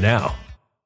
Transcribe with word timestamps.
now. 0.00 0.34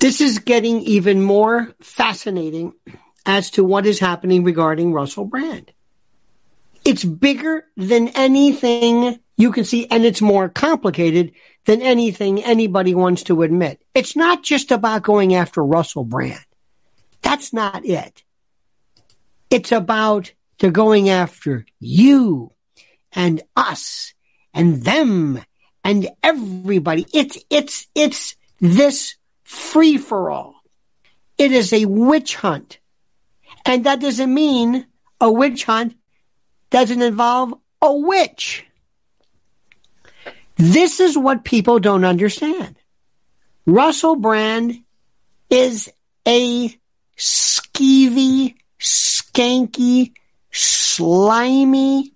This 0.00 0.22
is 0.22 0.38
getting 0.38 0.80
even 0.80 1.22
more 1.22 1.74
fascinating 1.82 2.72
as 3.26 3.50
to 3.50 3.62
what 3.62 3.84
is 3.84 3.98
happening 3.98 4.44
regarding 4.44 4.94
Russell 4.94 5.26
Brand. 5.26 5.70
It's 6.86 7.04
bigger 7.04 7.66
than 7.76 8.08
anything 8.08 9.20
you 9.36 9.52
can 9.52 9.64
see, 9.64 9.86
and 9.90 10.06
it's 10.06 10.22
more 10.22 10.48
complicated 10.48 11.32
than 11.66 11.82
anything 11.82 12.42
anybody 12.42 12.94
wants 12.94 13.24
to 13.24 13.42
admit. 13.42 13.82
It's 13.94 14.16
not 14.16 14.42
just 14.42 14.70
about 14.70 15.02
going 15.02 15.34
after 15.34 15.62
Russell 15.62 16.04
Brand. 16.04 16.46
That's 17.20 17.52
not 17.52 17.84
it. 17.84 18.22
It's 19.50 19.70
about 19.70 20.32
to 20.60 20.70
going 20.70 21.10
after 21.10 21.66
you 21.78 22.52
and 23.12 23.42
us 23.54 24.14
and 24.54 24.82
them 24.82 25.42
and 25.84 26.08
everybody. 26.22 27.04
It's, 27.12 27.36
it's, 27.50 27.86
it's 27.94 28.36
this 28.60 29.16
free 29.50 29.98
for 29.98 30.30
all. 30.30 30.62
It 31.36 31.50
is 31.50 31.72
a 31.72 31.84
witch 31.84 32.36
hunt. 32.36 32.78
And 33.66 33.84
that 33.84 34.00
doesn't 34.00 34.32
mean 34.32 34.86
a 35.20 35.30
witch 35.30 35.64
hunt 35.64 35.96
doesn't 36.70 37.02
involve 37.02 37.54
a 37.82 37.92
witch. 37.92 38.64
This 40.56 41.00
is 41.00 41.18
what 41.18 41.44
people 41.44 41.80
don't 41.80 42.04
understand. 42.04 42.76
Russell 43.66 44.14
Brand 44.14 44.84
is 45.50 45.90
a 46.26 46.68
skeevy, 47.18 48.54
skanky, 48.78 50.12
slimy, 50.52 52.12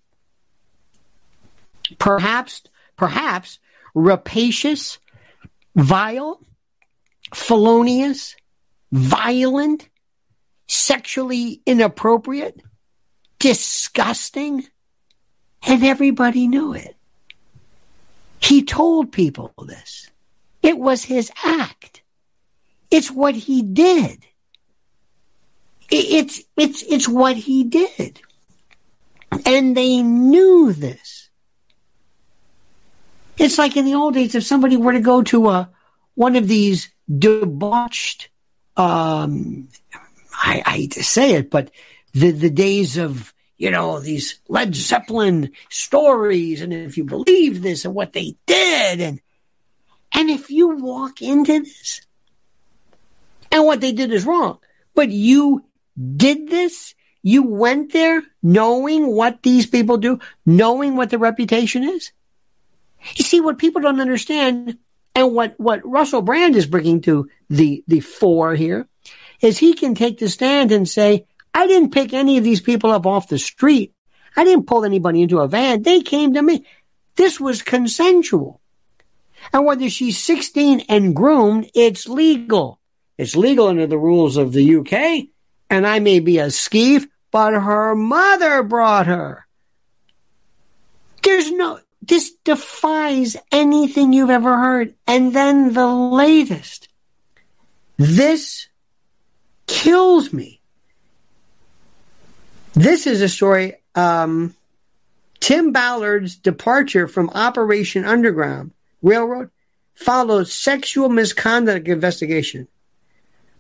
perhaps, 1.99 2.63
perhaps 2.97 3.59
rapacious, 3.95 4.99
vile, 5.75 6.41
felonious, 7.33 8.37
violent, 8.93 9.89
sexually 10.67 11.63
inappropriate, 11.67 12.61
disgusting, 13.39 14.67
and 15.67 15.85
everybody 15.85 16.49
knew 16.49 16.75
it. 16.75 16.97
He 18.41 18.63
told 18.63 19.13
people 19.13 19.53
this. 19.67 20.11
It 20.63 20.79
was 20.79 21.05
his 21.05 21.31
act. 21.45 22.03
It's 22.91 23.11
what 23.11 23.35
he 23.35 23.63
did. 23.63 24.25
It's, 25.91 26.43
it's, 26.57 26.83
it's 26.83 27.09
what 27.09 27.37
he 27.37 27.65
did. 27.65 28.21
And 29.47 29.77
they 29.77 30.03
knew 30.03 30.73
this. 30.73 31.29
It's 33.37 33.59
like 33.59 33.77
in 33.77 33.85
the 33.85 33.95
old 33.95 34.15
days, 34.15 34.35
if 34.35 34.45
somebody 34.45 34.77
were 34.77 34.93
to 34.93 35.01
go 35.01 35.23
to 35.23 35.49
a, 35.51 35.71
one 36.15 36.37
of 36.37 36.49
these 36.49 36.91
debauched, 37.19 38.29
um, 38.77 39.69
I, 40.33 40.63
I 40.65 40.71
hate 40.71 40.93
to 40.93 41.05
say 41.05 41.35
it, 41.35 41.51
but 41.51 41.71
the, 42.13 42.31
the 42.31 42.51
days 42.51 42.97
of, 42.97 43.33
you 43.57 43.71
know, 43.71 44.01
these 44.01 44.41
Led 44.49 44.75
Zeppelin 44.75 45.51
stories, 45.69 46.61
and 46.61 46.73
if 46.73 46.97
you 46.97 47.05
believe 47.05 47.63
this 47.63 47.85
and 47.85 47.95
what 47.95 48.13
they 48.13 48.37
did, 48.47 49.01
and, 49.01 49.21
and 50.13 50.31
if 50.31 50.51
you 50.51 50.77
walk 50.77 51.23
into 51.23 51.61
this, 51.61 52.01
and 53.51 53.65
what 53.65 53.81
they 53.81 53.93
did 53.93 54.13
is 54.13 54.27
wrong, 54.27 54.59
but 54.95 55.11
you 55.11 55.65
did 56.17 56.49
this, 56.49 56.95
you 57.23 57.43
went 57.43 57.93
there 57.93 58.23
knowing 58.43 59.07
what 59.07 59.43
these 59.43 59.67
people 59.67 59.97
do, 59.97 60.19
knowing 60.45 60.97
what 60.97 61.11
the 61.11 61.19
reputation 61.19 61.85
is. 61.85 62.13
You 63.17 63.25
see, 63.25 63.41
what 63.41 63.59
people 63.59 63.83
don't 63.83 64.01
understand 64.01 64.79
and 65.15 65.33
what, 65.33 65.55
what 65.59 65.81
Russell 65.85 66.23
Brand 66.23 66.57
is 66.57 66.67
bringing 66.67 67.01
to 67.03 67.29
the, 67.49 67.85
the 67.87 68.01
fore 68.01 68.55
here 68.55 68.89
is 69.41 69.59
he 69.59 69.75
can 69.75 69.95
take 69.95 70.19
the 70.19 70.29
stand 70.29 70.73
and 70.73 70.89
say, 70.89 71.27
I 71.53 71.67
didn't 71.67 71.93
pick 71.93 72.13
any 72.13 72.39
of 72.39 72.45
these 72.45 72.61
people 72.61 72.91
up 72.91 73.07
off 73.07 73.29
the 73.29 73.39
street. 73.39 73.95
I 74.37 74.45
didn't 74.45 74.67
pull 74.67 74.85
anybody 74.85 75.23
into 75.23 75.39
a 75.39 75.49
van. 75.49 75.83
They 75.83 76.01
came 76.01 76.35
to 76.35 76.43
me. 76.43 76.67
This 77.17 77.39
was 77.39 77.63
consensual. 77.63 78.61
And 79.53 79.65
whether 79.65 79.89
she's 79.89 80.19
16 80.19 80.81
and 80.89 81.15
groomed, 81.15 81.71
it's 81.75 82.09
legal. 82.09 82.81
It's 83.19 83.37
legal 83.37 83.69
under 83.69 83.87
the 83.87 83.99
rules 83.99 84.37
of 84.37 84.53
the 84.53 84.77
UK. 84.77 85.29
And 85.71 85.87
I 85.87 86.01
may 86.01 86.19
be 86.19 86.39
a 86.39 86.47
skeeve, 86.47 87.07
but 87.31 87.53
her 87.53 87.95
mother 87.95 88.63
brought 88.63 89.07
her. 89.07 89.47
There's 91.23 91.51
no, 91.53 91.81
this 92.07 92.33
defies 92.45 93.37
anything 93.53 94.13
you've 94.13 94.31
ever 94.31 94.57
heard. 94.57 94.95
And 95.07 95.35
then 95.35 95.73
the 95.73 95.87
latest. 95.87 96.89
This 97.97 98.69
kills 99.67 100.33
me. 100.33 100.61
This 102.75 103.07
is 103.07 103.23
a 103.23 103.29
story. 103.29 103.75
Um, 103.95 104.55
Tim 105.41 105.73
Ballard's 105.73 106.37
departure 106.37 107.07
from 107.07 107.31
Operation 107.31 108.05
Underground 108.05 108.73
Railroad 109.03 109.51
follows 109.95 110.53
sexual 110.53 111.09
misconduct 111.09 111.87
investigation. 111.87 112.67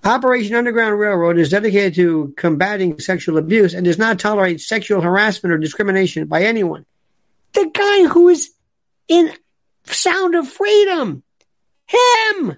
Operation 0.02 0.56
Underground 0.56 0.98
Railroad 0.98 1.38
is 1.38 1.50
dedicated 1.50 1.94
to 1.94 2.34
combating 2.36 2.98
sexual 2.98 3.38
abuse 3.38 3.72
and 3.72 3.84
does 3.84 3.98
not 3.98 4.18
tolerate 4.18 4.60
sexual 4.60 5.00
harassment 5.00 5.52
or 5.52 5.58
discrimination 5.58 6.26
by 6.26 6.42
anyone. 6.42 6.84
The 7.54 7.70
guy 7.72 8.08
who 8.08 8.28
is 8.28 8.50
in 9.08 9.32
Sound 9.84 10.34
of 10.34 10.48
Freedom, 10.48 11.22
him, 11.86 12.56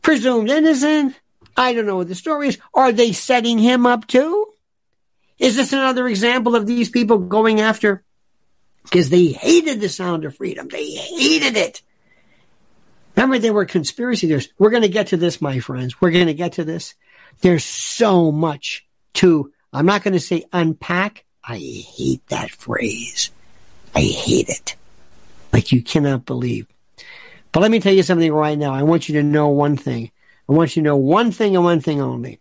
presumed 0.00 0.50
innocent. 0.50 1.14
I 1.56 1.74
don't 1.74 1.86
know 1.86 1.96
what 1.96 2.08
the 2.08 2.14
story 2.14 2.48
is. 2.48 2.58
Are 2.74 2.92
they 2.92 3.12
setting 3.12 3.58
him 3.58 3.86
up 3.86 4.06
too? 4.06 4.46
Is 5.38 5.56
this 5.56 5.72
another 5.72 6.08
example 6.08 6.56
of 6.56 6.66
these 6.66 6.88
people 6.88 7.18
going 7.18 7.60
after? 7.60 8.04
Because 8.84 9.10
they 9.10 9.26
hated 9.26 9.80
the 9.80 9.88
sound 9.88 10.24
of 10.24 10.36
freedom. 10.36 10.68
They 10.68 10.90
hated 10.90 11.56
it. 11.56 11.82
Remember, 13.16 13.38
they 13.38 13.50
were 13.50 13.64
conspiracy 13.64 14.26
theorists. 14.26 14.52
We're 14.58 14.70
going 14.70 14.82
to 14.82 14.88
get 14.88 15.08
to 15.08 15.16
this, 15.16 15.42
my 15.42 15.58
friends. 15.58 16.00
We're 16.00 16.10
going 16.10 16.26
to 16.26 16.34
get 16.34 16.54
to 16.54 16.64
this. 16.64 16.94
There's 17.40 17.64
so 17.64 18.32
much 18.32 18.86
to, 19.14 19.52
I'm 19.72 19.86
not 19.86 20.02
going 20.02 20.14
to 20.14 20.20
say 20.20 20.44
unpack. 20.52 21.24
I 21.44 21.58
hate 21.58 22.26
that 22.28 22.50
phrase. 22.50 23.30
I 23.94 24.00
hate 24.00 24.48
it. 24.48 24.76
Like 25.52 25.72
you 25.72 25.82
cannot 25.82 26.24
believe. 26.24 26.66
But 27.52 27.60
let 27.60 27.70
me 27.70 27.80
tell 27.80 27.92
you 27.92 28.02
something 28.02 28.32
right 28.32 28.58
now. 28.58 28.72
I 28.72 28.82
want 28.82 29.08
you 29.08 29.16
to 29.16 29.22
know 29.22 29.48
one 29.48 29.76
thing. 29.76 30.10
I 30.48 30.52
want 30.52 30.74
you 30.74 30.82
to 30.82 30.88
know 30.88 30.96
one 30.96 31.30
thing 31.30 31.54
and 31.54 31.64
one 31.64 31.80
thing 31.80 32.00
only. 32.00 32.40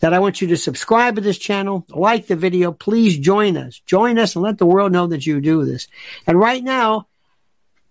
That 0.00 0.12
I 0.12 0.18
want 0.18 0.40
you 0.40 0.48
to 0.48 0.56
subscribe 0.56 1.14
to 1.14 1.20
this 1.20 1.38
channel, 1.38 1.86
like 1.88 2.26
the 2.26 2.36
video. 2.36 2.72
Please 2.72 3.18
join 3.18 3.56
us. 3.56 3.80
Join 3.86 4.18
us 4.18 4.34
and 4.34 4.42
let 4.42 4.58
the 4.58 4.66
world 4.66 4.92
know 4.92 5.06
that 5.06 5.26
you 5.26 5.40
do 5.40 5.64
this. 5.64 5.88
And 6.26 6.38
right 6.38 6.62
now, 6.62 7.06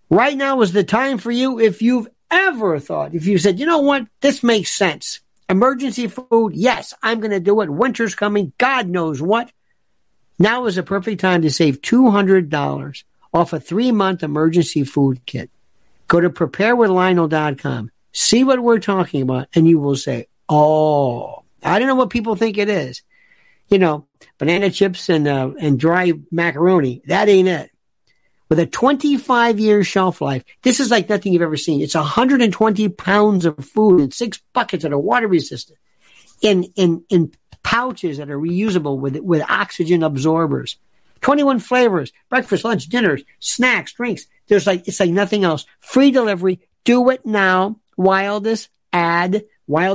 right 0.10 0.38
now 0.38 0.62
is 0.62 0.74
the 0.74 0.84
time 0.84 1.18
for 1.18 1.32
you 1.32 1.60
if 1.60 1.82
you've 1.82 2.08
ever 2.30 2.80
thought, 2.80 3.16
if 3.16 3.26
you 3.26 3.38
said, 3.38 3.60
you 3.60 3.66
know 3.66 3.80
what, 3.80 4.06
this 4.22 4.44
makes 4.44 4.72
sense. 4.72 5.22
Emergency 5.50 6.08
food, 6.08 6.54
yes, 6.54 6.94
I'm 7.02 7.20
going 7.20 7.32
to 7.32 7.40
do 7.40 7.62
it. 7.62 7.70
Winter's 7.70 8.14
coming. 8.14 8.54
God 8.58 8.88
knows 8.88 9.22
what. 9.22 9.52
Now 10.40 10.66
is 10.66 10.78
a 10.78 10.84
perfect 10.84 11.20
time 11.20 11.42
to 11.42 11.52
save 11.52 11.82
$200 11.82 13.04
off 13.34 13.54
a 13.54 13.60
three 13.60 13.92
month 13.92 14.24
emergency 14.24 14.86
food 14.86 15.26
kit. 15.26 15.52
Go 16.08 16.22
to 16.22 16.30
preparewithlionel.com. 16.30 17.92
See 18.14 18.44
what 18.44 18.60
we're 18.60 18.80
talking 18.80 19.22
about, 19.22 19.50
and 19.54 19.68
you 19.68 19.80
will 19.80 19.96
say, 19.96 20.28
Oh, 20.48 21.44
I 21.62 21.78
don't 21.78 21.88
know 21.88 21.96
what 21.96 22.10
people 22.10 22.36
think 22.36 22.58
it 22.58 22.70
is. 22.70 23.04
You 23.68 23.78
know, 23.78 24.08
banana 24.40 24.72
chips 24.72 25.10
and 25.10 25.28
uh, 25.28 25.52
and 25.60 25.80
dry 25.80 26.14
macaroni. 26.32 27.04
That 27.06 27.30
ain't 27.30 27.50
it 27.50 27.70
with 28.50 28.60
a 28.60 28.66
25 28.66 29.60
year 29.60 29.84
shelf 29.84 30.22
life. 30.22 30.44
This 30.64 30.80
is 30.80 30.92
like 30.92 31.08
nothing 31.08 31.34
you've 31.34 31.44
ever 31.44 31.58
seen. 31.58 31.82
It's 31.82 31.96
120 31.96 32.90
pounds 32.90 33.46
of 33.46 33.64
food 33.64 34.02
in 34.02 34.12
six 34.12 34.42
buckets 34.54 34.84
that 34.84 34.92
are 34.92 35.00
water 35.00 35.28
resistant 35.28 35.78
in, 36.42 36.64
in, 36.76 37.06
in 37.10 37.32
pouches 37.64 38.18
that 38.18 38.30
are 38.30 38.40
reusable 38.40 38.98
with, 38.98 39.18
with 39.18 39.42
oxygen 39.50 40.04
absorbers. 40.04 40.78
21 41.22 41.60
flavors, 41.60 42.12
breakfast, 42.30 42.64
lunch, 42.64 42.88
dinners, 42.88 43.24
snacks, 43.40 43.94
drinks. 43.94 44.26
There's 44.48 44.66
like, 44.66 44.88
it's 44.88 45.00
like 45.00 45.12
nothing 45.12 45.44
else. 45.44 45.66
Free 45.80 46.12
delivery. 46.12 46.60
Do 46.86 47.10
it 47.10 47.26
now 47.26 47.80
this 48.40 48.70
ad, 48.94 49.44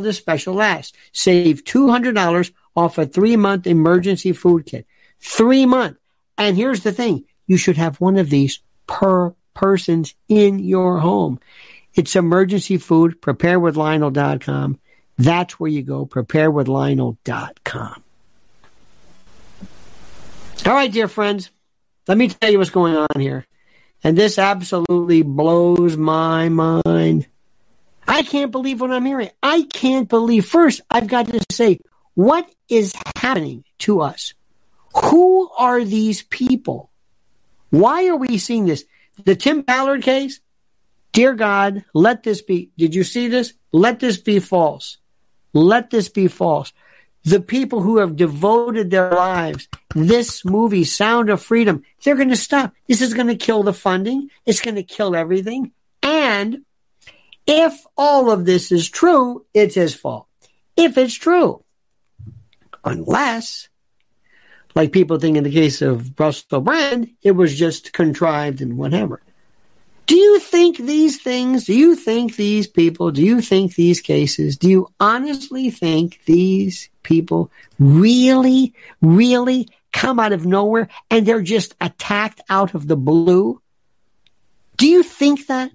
this 0.01 0.19
special 0.19 0.55
lasts. 0.55 0.97
Save 1.13 1.65
$200 1.65 2.53
off 2.77 2.99
a 2.99 3.07
three 3.07 3.37
month 3.37 3.67
emergency 3.67 4.33
food 4.33 4.67
kit. 4.67 4.87
Three 5.21 5.67
month. 5.67 5.97
And 6.37 6.57
here's 6.57 6.83
the 6.83 6.93
thing 6.93 7.25
you 7.47 7.57
should 7.57 7.77
have 7.77 8.01
one 8.01 8.17
of 8.17 8.31
these 8.31 8.61
per 8.87 9.35
persons 9.55 10.15
in 10.29 10.59
your 10.59 10.99
home. 10.99 11.41
It's 11.95 12.17
emergency 12.17 12.77
food, 12.77 13.21
preparewithlionel.com. 13.21 14.79
That's 15.19 15.59
where 15.61 15.71
you 15.71 15.83
go, 15.83 16.07
preparewithlionel.com. 16.07 18.03
All 20.67 20.73
right, 20.73 20.91
dear 20.91 21.09
friends, 21.09 21.51
let 22.09 22.17
me 22.17 22.29
tell 22.29 22.51
you 22.51 22.59
what's 22.59 22.71
going 22.71 22.97
on 22.97 23.21
here. 23.21 23.47
And 24.03 24.17
this 24.17 24.39
absolutely 24.39 25.23
blows 25.23 25.97
my 25.97 26.49
mind. 26.49 27.27
I 28.07 28.23
can't 28.23 28.51
believe 28.51 28.81
what 28.81 28.91
I'm 28.91 29.05
hearing. 29.05 29.31
I 29.43 29.63
can't 29.63 30.09
believe. 30.09 30.47
First, 30.47 30.81
I've 30.91 31.07
got 31.07 31.29
to 31.29 31.41
say, 31.51 31.79
what 32.15 32.49
is 32.69 32.95
happening 33.17 33.65
to 33.81 34.01
us? 34.01 34.35
Who 35.05 35.51
are 35.51 35.85
these 35.85 36.23
people? 36.23 36.91
Why 37.71 38.07
are 38.09 38.17
we 38.17 38.39
seeing 38.39 38.67
this? 38.67 38.85
The 39.25 39.37
Tim 39.37 39.63
Ballard 39.63 40.03
case? 40.03 40.41
Dear 41.13 41.35
God, 41.35 41.85
let 41.95 42.23
this 42.23 42.43
be. 42.43 42.71
Did 42.77 42.95
you 42.95 43.05
see 43.05 43.29
this? 43.29 43.55
Let 43.73 44.01
this 44.01 44.19
be 44.19 44.39
false. 44.39 44.99
Let 45.55 45.91
this 45.91 46.11
be 46.11 46.29
false. 46.29 46.73
The 47.23 47.41
people 47.41 47.81
who 47.81 47.99
have 47.99 48.17
devoted 48.17 48.91
their 48.91 49.11
lives, 49.11 49.67
this 49.95 50.45
movie, 50.45 50.85
Sound 50.85 51.31
of 51.31 51.43
Freedom, 51.43 51.83
they're 52.03 52.17
going 52.17 52.29
to 52.29 52.37
stop. 52.37 52.75
This 52.87 53.01
is 53.01 53.15
going 53.15 53.29
to 53.29 53.37
kill 53.37 53.63
the 53.63 53.73
funding. 53.73 54.29
It's 54.45 54.61
going 54.61 54.75
to 54.75 54.83
kill 54.83 55.17
everything. 55.17 55.73
And 56.03 56.65
if 57.47 57.87
all 57.97 58.31
of 58.31 58.45
this 58.45 58.71
is 58.71 58.91
true, 58.91 59.47
it's 59.55 59.75
his 59.75 59.95
fault. 59.95 60.27
If 60.77 60.99
it's 60.99 61.15
true. 61.15 61.65
Unless 62.85 63.71
like 64.75 64.93
people 64.93 65.19
think 65.19 65.37
in 65.37 65.45
the 65.45 65.51
case 65.51 65.83
of 65.83 66.19
Russell 66.19 66.61
Brand, 66.61 67.11
it 67.23 67.33
was 67.33 67.57
just 67.57 67.93
contrived 67.93 68.61
and 68.61 68.77
whatever. 68.77 69.23
Do 70.07 70.17
you 70.17 70.39
think 70.39 70.77
these 70.77 71.23
things, 71.23 71.65
do 71.65 71.75
you 71.75 71.97
think 71.97 72.37
these 72.37 72.67
people, 72.67 73.11
do 73.11 73.23
you 73.23 73.41
think 73.41 73.75
these 73.75 74.01
cases, 74.01 74.57
do 74.59 74.69
you 74.69 74.89
honestly 75.01 75.71
think 75.71 76.21
these 76.27 76.91
people 77.03 77.51
really, 77.79 78.75
really 79.01 79.69
come 79.93 80.21
out 80.21 80.33
of 80.33 80.45
nowhere 80.45 80.89
and 81.11 81.25
they're 81.25 81.41
just 81.41 81.75
attacked 81.81 82.43
out 82.51 82.75
of 82.75 82.87
the 82.87 82.97
blue? 82.97 83.63
Do 84.77 84.87
you 84.87 85.03
think 85.03 85.47
that? 85.47 85.71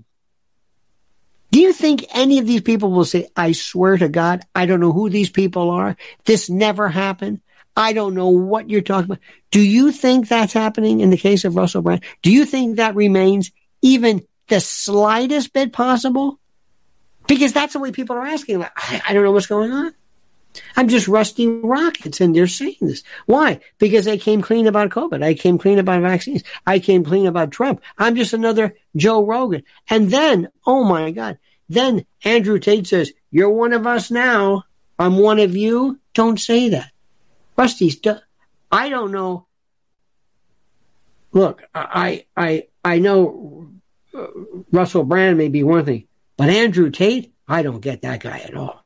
Do 1.52 1.60
you 1.60 1.74
think 1.74 2.06
any 2.14 2.38
of 2.38 2.46
these 2.46 2.62
people 2.62 2.92
will 2.92 3.06
say, 3.06 3.28
I 3.36 3.54
swear 3.54 3.98
to 3.98 4.10
God, 4.10 4.44
I 4.54 4.68
don't 4.68 4.80
know 4.80 4.92
who 4.92 5.10
these 5.10 5.32
people 5.32 5.72
are. 5.72 5.98
This 6.26 6.48
never 6.50 6.88
happened. 6.88 7.42
I 7.76 7.94
don't 7.94 8.14
know 8.14 8.30
what 8.30 8.70
you're 8.70 8.82
talking 8.82 9.06
about. 9.06 9.20
Do 9.50 9.62
you 9.62 9.92
think 9.92 10.28
that's 10.28 10.54
happening 10.54 11.00
in 11.00 11.10
the 11.10 11.18
case 11.18 11.46
of 11.46 11.56
Russell 11.56 11.82
Brand? 11.82 12.04
Do 12.22 12.32
you 12.32 12.46
think 12.46 12.76
that 12.76 12.94
remains 12.94 13.52
even 13.82 14.26
the 14.48 14.60
slightest 14.60 15.54
bit 15.54 15.74
possible? 15.74 16.40
Because 17.28 17.54
that's 17.54 17.74
the 17.74 17.80
way 17.80 17.92
people 17.92 18.16
are 18.16 18.26
asking. 18.26 18.60
Like, 18.60 18.72
I, 18.76 19.02
I 19.10 19.14
don't 19.14 19.24
know 19.24 19.32
what's 19.32 19.48
going 19.48 19.72
on. 19.72 19.94
I'm 20.76 20.88
just 20.88 21.08
rusty 21.08 21.48
rockets, 21.48 22.22
and 22.22 22.36
they're 22.36 22.48
saying 22.48 22.78
this. 22.82 23.04
Why? 23.28 23.60
Because 23.78 24.08
I 24.08 24.18
came 24.18 24.42
clean 24.42 24.68
about 24.68 24.90
COVID. 24.90 25.24
I 25.24 25.36
came 25.36 25.58
clean 25.58 25.80
about 25.80 26.02
vaccines. 26.02 26.44
I 26.66 26.80
came 26.80 27.04
clean 27.04 27.28
about 27.28 27.52
Trump. 27.52 27.82
I'm 27.98 28.16
just 28.16 28.34
another 28.34 28.76
Joe 28.96 29.24
Rogan. 29.24 29.64
And 29.90 30.10
then, 30.10 30.50
oh 30.66 30.84
my 30.84 31.12
God, 31.12 31.38
then 31.70 32.06
Andrew 32.24 32.60
Tate 32.60 32.88
says, 32.88 33.14
You're 33.32 33.52
one 33.52 33.74
of 33.74 33.86
us 33.86 34.10
now. 34.10 34.64
I'm 34.98 35.18
one 35.18 35.40
of 35.40 35.56
you. 35.56 36.00
Don't 36.14 36.40
say 36.40 36.70
that. 36.70 36.92
Rusty's, 37.56 38.00
I 38.72 38.90
don't 38.90 39.12
know. 39.12 39.46
Look, 41.32 41.62
I, 41.74 42.26
I, 42.36 42.68
I 42.84 43.00
know 43.00 43.70
uh, 44.16 44.28
Russell 44.72 45.04
Brand 45.04 45.38
may 45.38 45.48
be 45.48 45.64
one 45.64 45.86
thing, 45.86 46.08
but 46.38 46.50
Andrew 46.50 46.90
Tate, 46.90 47.34
I 47.48 47.62
don't 47.62 47.82
get 47.82 48.02
that 48.02 48.22
guy 48.22 48.40
at 48.40 48.56
all. 48.56 48.84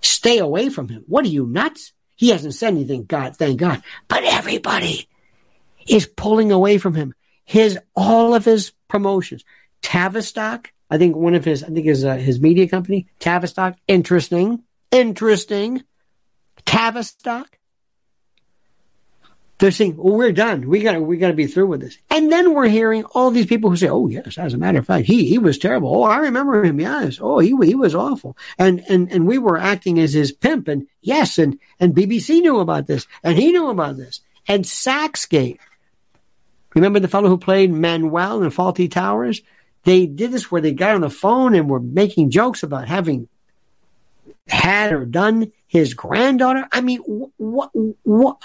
Stay 0.00 0.38
away 0.38 0.68
from 0.68 0.88
him. 0.88 1.04
What 1.06 1.24
are 1.24 1.28
you 1.28 1.46
nuts? 1.46 1.92
He 2.16 2.30
hasn't 2.30 2.54
said 2.54 2.68
anything, 2.68 3.04
God, 3.04 3.36
thank 3.36 3.60
God. 3.60 3.82
But 4.08 4.24
everybody 4.24 5.08
is 5.86 6.06
pulling 6.06 6.50
away 6.50 6.78
from 6.78 6.94
him. 6.94 7.14
His 7.44 7.78
all 7.94 8.34
of 8.34 8.44
his 8.44 8.72
promotions, 8.88 9.44
Tavistock, 9.82 10.72
I 10.90 10.98
think 10.98 11.16
one 11.16 11.34
of 11.34 11.44
his, 11.44 11.62
I 11.62 11.68
think 11.68 11.86
his 11.86 12.04
uh, 12.04 12.16
his 12.16 12.40
media 12.40 12.68
company, 12.68 13.06
Tavistock, 13.18 13.76
interesting, 13.86 14.62
interesting, 14.90 15.82
Tavistock. 16.64 17.58
They're 19.58 19.70
saying, 19.70 19.96
"Well, 19.96 20.14
we're 20.14 20.32
done. 20.32 20.68
We 20.68 20.80
got 20.80 21.00
we 21.00 21.16
got 21.16 21.28
to 21.28 21.34
be 21.34 21.46
through 21.46 21.68
with 21.68 21.80
this." 21.80 21.96
And 22.10 22.30
then 22.30 22.52
we're 22.52 22.68
hearing 22.68 23.04
all 23.04 23.30
these 23.30 23.46
people 23.46 23.70
who 23.70 23.76
say, 23.76 23.88
"Oh, 23.88 24.06
yes, 24.06 24.36
as 24.36 24.52
a 24.52 24.58
matter 24.58 24.78
of 24.78 24.86
fact, 24.86 25.06
he 25.06 25.26
he 25.26 25.38
was 25.38 25.58
terrible. 25.58 25.94
Oh, 25.94 26.02
I 26.02 26.18
remember 26.18 26.62
him. 26.62 26.78
Yes. 26.78 27.18
Oh, 27.20 27.38
he 27.38 27.56
he 27.64 27.74
was 27.74 27.94
awful." 27.94 28.36
And 28.58 28.84
and 28.88 29.10
and 29.10 29.26
we 29.26 29.38
were 29.38 29.56
acting 29.56 29.98
as 29.98 30.12
his 30.12 30.30
pimp. 30.30 30.68
And 30.68 30.86
yes, 31.00 31.38
and 31.38 31.58
and 31.80 31.94
BBC 31.94 32.42
knew 32.42 32.60
about 32.60 32.86
this, 32.86 33.06
and 33.22 33.38
he 33.38 33.50
knew 33.50 33.68
about 33.68 33.96
this. 33.96 34.20
And 34.46 34.64
Sachsgate. 34.64 35.58
Remember 36.74 37.00
the 37.00 37.08
fellow 37.08 37.30
who 37.30 37.38
played 37.38 37.72
Manuel 37.72 38.42
in 38.42 38.50
Fawlty 38.50 38.90
Towers? 38.90 39.40
They 39.84 40.04
did 40.04 40.32
this 40.32 40.50
where 40.50 40.60
they 40.60 40.72
got 40.72 40.96
on 40.96 41.00
the 41.00 41.08
phone 41.08 41.54
and 41.54 41.70
were 41.70 41.80
making 41.80 42.30
jokes 42.30 42.62
about 42.62 42.88
having 42.88 43.28
had 44.48 44.92
or 44.92 45.06
done 45.06 45.52
his 45.66 45.94
granddaughter. 45.94 46.68
I 46.70 46.82
mean, 46.82 47.00
what 47.38 47.70
what? 48.02 48.38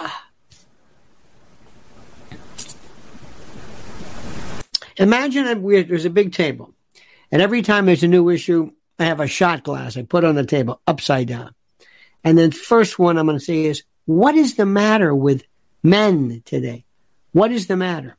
Imagine 5.02 5.64
there's 5.88 6.06
a 6.06 6.12
big 6.12 6.32
table, 6.32 6.74
and 7.32 7.42
every 7.42 7.64
time 7.64 7.86
there's 7.86 8.04
a 8.04 8.08
new 8.08 8.30
issue, 8.30 8.72
I 9.00 9.06
have 9.06 9.20
a 9.20 9.28
shot 9.28 9.64
glass 9.64 9.98
I 9.98 10.04
put 10.04 10.24
on 10.24 10.36
the 10.36 10.46
table 10.46 10.80
upside 10.86 11.28
down. 11.28 11.56
And 12.24 12.38
then 12.38 12.52
first 12.52 13.00
one 13.00 13.18
I'm 13.18 13.26
going 13.26 13.40
to 13.40 13.44
say 13.44 13.66
is, 13.66 13.82
what 14.06 14.36
is 14.36 14.56
the 14.56 14.66
matter 14.68 15.14
with 15.16 15.44
men 15.82 16.44
today? 16.46 16.86
What 17.32 17.52
is 17.52 17.66
the 17.66 17.78
matter? 17.78 18.16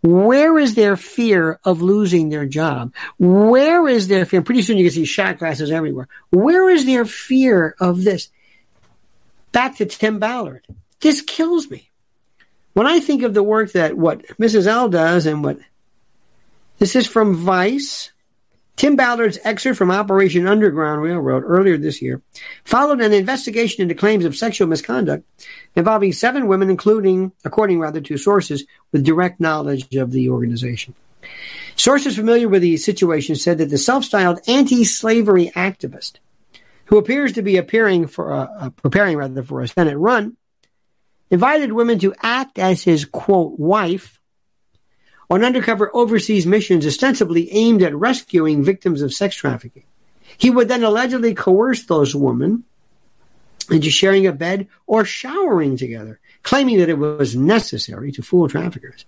Where 0.00 0.58
is 0.58 0.74
their 0.74 0.96
fear 0.96 1.60
of 1.64 1.82
losing 1.82 2.30
their 2.30 2.46
job? 2.46 2.94
Where 3.18 3.86
is 3.86 4.08
their 4.08 4.24
fear? 4.24 4.40
Pretty 4.40 4.62
soon 4.62 4.78
you 4.78 4.84
can 4.84 4.94
see 4.94 5.04
shot 5.04 5.38
glasses 5.38 5.70
everywhere. 5.70 6.08
Where 6.30 6.70
is 6.70 6.86
their 6.86 7.04
fear 7.04 7.74
of 7.78 8.04
this? 8.04 8.30
Back 9.52 9.76
to 9.76 9.84
Tim 9.84 10.18
Ballard. 10.18 10.66
This 11.00 11.20
kills 11.20 11.68
me. 11.68 11.90
When 12.72 12.86
I 12.86 13.00
think 13.00 13.22
of 13.22 13.34
the 13.34 13.42
work 13.42 13.72
that 13.72 13.98
what 13.98 14.26
Mrs. 14.38 14.66
L 14.66 14.88
does 14.88 15.26
and 15.26 15.44
what 15.44 15.58
this 16.78 16.96
is 16.96 17.06
from 17.06 17.34
Vice. 17.34 18.12
Tim 18.76 18.94
Ballard's 18.94 19.38
excerpt 19.42 19.78
from 19.78 19.90
Operation 19.90 20.46
Underground 20.46 21.00
Railroad 21.00 21.44
earlier 21.44 21.78
this 21.78 22.02
year 22.02 22.20
followed 22.64 23.00
an 23.00 23.14
investigation 23.14 23.82
into 23.82 23.94
claims 23.94 24.26
of 24.26 24.36
sexual 24.36 24.68
misconduct 24.68 25.24
involving 25.74 26.12
seven 26.12 26.46
women, 26.46 26.68
including, 26.68 27.32
according 27.44 27.80
rather 27.80 28.02
to 28.02 28.18
sources 28.18 28.64
with 28.92 29.02
direct 29.02 29.40
knowledge 29.40 29.94
of 29.96 30.12
the 30.12 30.28
organization. 30.28 30.94
Sources 31.74 32.16
familiar 32.16 32.48
with 32.48 32.60
the 32.60 32.76
situation 32.76 33.34
said 33.34 33.58
that 33.58 33.70
the 33.70 33.78
self-styled 33.78 34.40
anti-slavery 34.46 35.50
activist, 35.56 36.18
who 36.86 36.98
appears 36.98 37.32
to 37.32 37.42
be 37.42 37.56
appearing 37.56 38.06
for 38.06 38.32
a, 38.32 38.70
preparing 38.82 39.16
rather 39.16 39.42
for 39.42 39.62
a 39.62 39.68
Senate 39.68 39.96
run, 39.96 40.36
invited 41.30 41.72
women 41.72 41.98
to 41.98 42.14
act 42.22 42.58
as 42.58 42.82
his 42.82 43.06
quote 43.06 43.58
wife 43.58 44.20
on 45.30 45.44
undercover 45.44 45.94
overseas 45.94 46.46
missions 46.46 46.86
ostensibly 46.86 47.50
aimed 47.52 47.82
at 47.82 47.94
rescuing 47.94 48.62
victims 48.62 49.02
of 49.02 49.12
sex 49.12 49.36
trafficking. 49.36 49.84
He 50.38 50.50
would 50.50 50.68
then 50.68 50.84
allegedly 50.84 51.34
coerce 51.34 51.84
those 51.84 52.14
women 52.14 52.64
into 53.70 53.90
sharing 53.90 54.26
a 54.26 54.32
bed 54.32 54.68
or 54.86 55.04
showering 55.04 55.76
together, 55.76 56.20
claiming 56.42 56.78
that 56.78 56.88
it 56.88 56.98
was 56.98 57.34
necessary 57.34 58.12
to 58.12 58.22
fool 58.22 58.48
traffickers. 58.48 59.04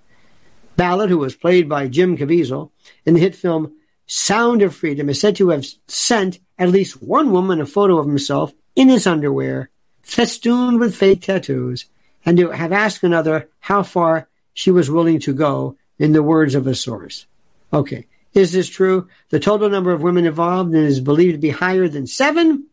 Ballard, 0.77 1.11
who 1.11 1.19
was 1.19 1.35
played 1.35 1.69
by 1.69 1.89
Jim 1.89 2.17
Caviezel 2.17 2.71
in 3.05 3.15
the 3.15 3.21
hit 3.21 3.35
film 3.35 3.73
Sound 4.07 4.63
of 4.63 4.75
Freedom, 4.75 5.09
is 5.09 5.21
said 5.21 5.37
to 5.37 5.51
have 5.51 5.67
sent 5.87 6.39
at 6.59 6.71
least 6.71 7.03
one 7.03 7.31
woman 7.31 7.61
a 7.61 7.67
photo 7.67 7.99
of 7.99 8.07
himself 8.07 8.53
in 8.75 8.89
his 8.89 9.07
underwear, 9.07 9.71
festooned 10.03 10.81
with 10.81 10.97
fake 10.97 11.23
tattoos, 11.23 11.87
and 12.25 12.37
to 12.39 12.51
have 12.51 12.73
asked 12.73 13.03
another 13.03 13.49
how 13.61 13.83
far 13.83 14.29
she 14.55 14.71
was 14.71 14.91
willing 14.91 15.21
to 15.21 15.35
go 15.35 15.77
in 15.99 16.13
the 16.13 16.23
words 16.23 16.55
of 16.55 16.67
a 16.67 16.75
source. 16.75 17.27
Okay. 17.73 18.07
Is 18.35 18.53
this 18.53 18.69
true? 18.69 19.09
The 19.31 19.41
total 19.41 19.69
number 19.69 19.93
of 19.93 20.03
women 20.03 20.27
involved 20.27 20.75
is 20.75 21.01
believed 21.01 21.35
to 21.35 21.39
be 21.39 21.51
higher 21.51 21.89
than 21.89 22.07
seven. 22.07 22.67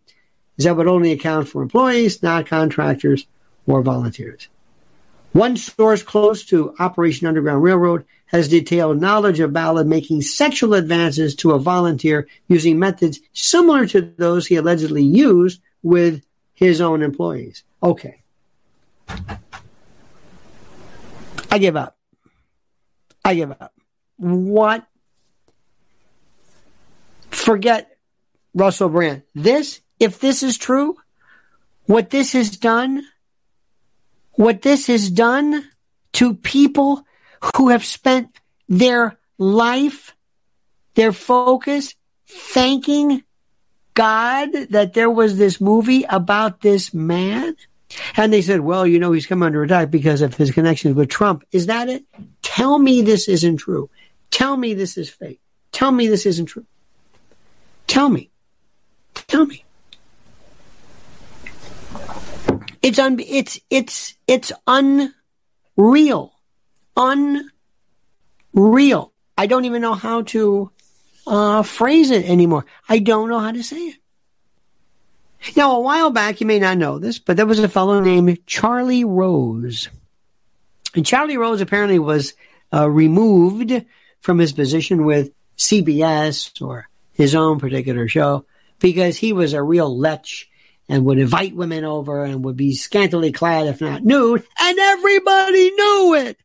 Is 0.58 0.65
that 0.65 0.77
would 0.77 0.88
only 0.88 1.12
account 1.12 1.48
for 1.48 1.62
employees, 1.62 2.22
not 2.24 2.48
contractors 2.48 3.25
or 3.65 3.82
volunteers. 3.82 4.48
One 5.34 5.58
source 5.58 6.01
close 6.01 6.46
to 6.46 6.74
Operation 6.79 7.27
Underground 7.27 7.62
Railroad 7.62 8.05
has 8.27 8.48
detailed 8.48 9.01
knowledge 9.01 9.41
of 9.41 9.51
Ballard 9.51 9.86
making 9.86 10.22
sexual 10.22 10.74
advances 10.74 11.36
to 11.36 11.51
a 11.51 11.60
volunteer 11.60 12.27
using 12.48 12.79
methods 12.79 13.20
similar 13.34 13.86
to 13.88 14.01
those 14.01 14.48
he 14.48 14.55
allegedly 14.55 15.03
used 15.03 15.62
with 15.84 16.24
his 16.53 16.79
own 16.79 17.01
employees. 17.01 17.63
Okay. 17.84 18.22
I 21.51 21.58
give 21.58 21.75
up. 21.75 21.98
I 23.25 23.34
give 23.34 23.51
up. 23.51 23.74
What? 24.17 24.86
Forget 27.32 27.98
Russell 28.53 28.89
Brand. 28.89 29.24
This, 29.34 29.82
if 30.00 30.20
this 30.20 30.44
is 30.44 30.58
true, 30.58 30.96
what 31.86 32.12
this 32.12 32.34
has 32.34 32.55
done, 32.55 33.03
what 34.34 34.62
this 34.62 34.88
has 34.88 35.10
done 35.10 35.67
to 36.13 36.36
people 36.36 37.03
who 37.55 37.70
have 37.70 37.84
spent 37.84 38.29
their 38.70 39.17
life, 39.39 40.15
their 40.94 41.12
focus, 41.12 41.96
thanking 42.27 43.24
God 43.96 44.51
that 44.70 44.94
there 44.94 45.10
was 45.10 45.38
this 45.38 45.60
movie 45.60 46.05
about 46.08 46.62
this 46.62 46.94
man. 46.94 47.55
And 48.17 48.31
they 48.31 48.41
said, 48.41 48.61
well, 48.61 48.85
you 48.85 48.99
know, 48.99 49.11
he's 49.11 49.25
come 49.25 49.43
under 49.43 49.63
attack 49.63 49.91
because 49.91 50.21
of 50.21 50.35
his 50.35 50.51
connections 50.51 50.95
with 50.95 51.09
Trump. 51.09 51.43
Is 51.51 51.67
that 51.67 51.89
it? 51.89 52.03
Tell 52.41 52.77
me 52.77 53.01
this 53.01 53.27
isn't 53.27 53.57
true. 53.57 53.89
Tell 54.31 54.57
me 54.57 54.73
this 54.73 54.97
is 54.97 55.09
fake. 55.09 55.39
Tell 55.71 55.91
me 55.91 56.07
this 56.07 56.25
isn't 56.25 56.47
true. 56.47 56.65
Tell 57.87 58.09
me. 58.09 58.29
Tell 59.13 59.45
me. 59.45 59.63
It's 62.81 62.99
un, 62.99 63.19
it's, 63.19 63.59
it's, 63.69 64.15
it's 64.27 64.51
unreal. 64.67 66.33
Unreal. 66.95 67.51
I 69.37 69.47
don't 69.47 69.65
even 69.65 69.81
know 69.81 69.95
how 69.95 70.21
to, 70.23 70.71
uh, 71.27 71.63
phrase 71.63 72.11
it 72.11 72.25
anymore. 72.25 72.65
I 72.87 72.99
don't 72.99 73.29
know 73.29 73.39
how 73.39 73.51
to 73.51 73.63
say 73.63 73.77
it. 73.77 73.95
Now, 75.55 75.75
a 75.75 75.79
while 75.79 76.09
back, 76.09 76.41
you 76.41 76.47
may 76.47 76.59
not 76.59 76.77
know 76.77 76.99
this, 76.99 77.19
but 77.19 77.37
there 77.37 77.45
was 77.45 77.59
a 77.59 77.69
fellow 77.69 77.99
named 77.99 78.45
Charlie 78.45 79.05
Rose. 79.05 79.89
And 80.95 81.05
Charlie 81.05 81.37
Rose 81.37 81.61
apparently 81.61 81.99
was 81.99 82.33
uh, 82.73 82.89
removed 82.89 83.85
from 84.21 84.39
his 84.39 84.53
position 84.53 85.05
with 85.05 85.31
CBS 85.57 86.61
or 86.61 86.89
his 87.13 87.35
own 87.35 87.59
particular 87.59 88.07
show 88.07 88.45
because 88.79 89.17
he 89.17 89.33
was 89.33 89.53
a 89.53 89.61
real 89.61 89.97
lech 89.97 90.25
and 90.87 91.05
would 91.05 91.17
invite 91.17 91.55
women 91.55 91.83
over 91.83 92.23
and 92.23 92.45
would 92.45 92.57
be 92.57 92.73
scantily 92.73 93.31
clad, 93.31 93.67
if 93.67 93.81
not 93.81 94.03
nude, 94.03 94.43
and 94.59 94.79
everybody 94.79 95.71
knew 95.71 96.15
it. 96.15 96.37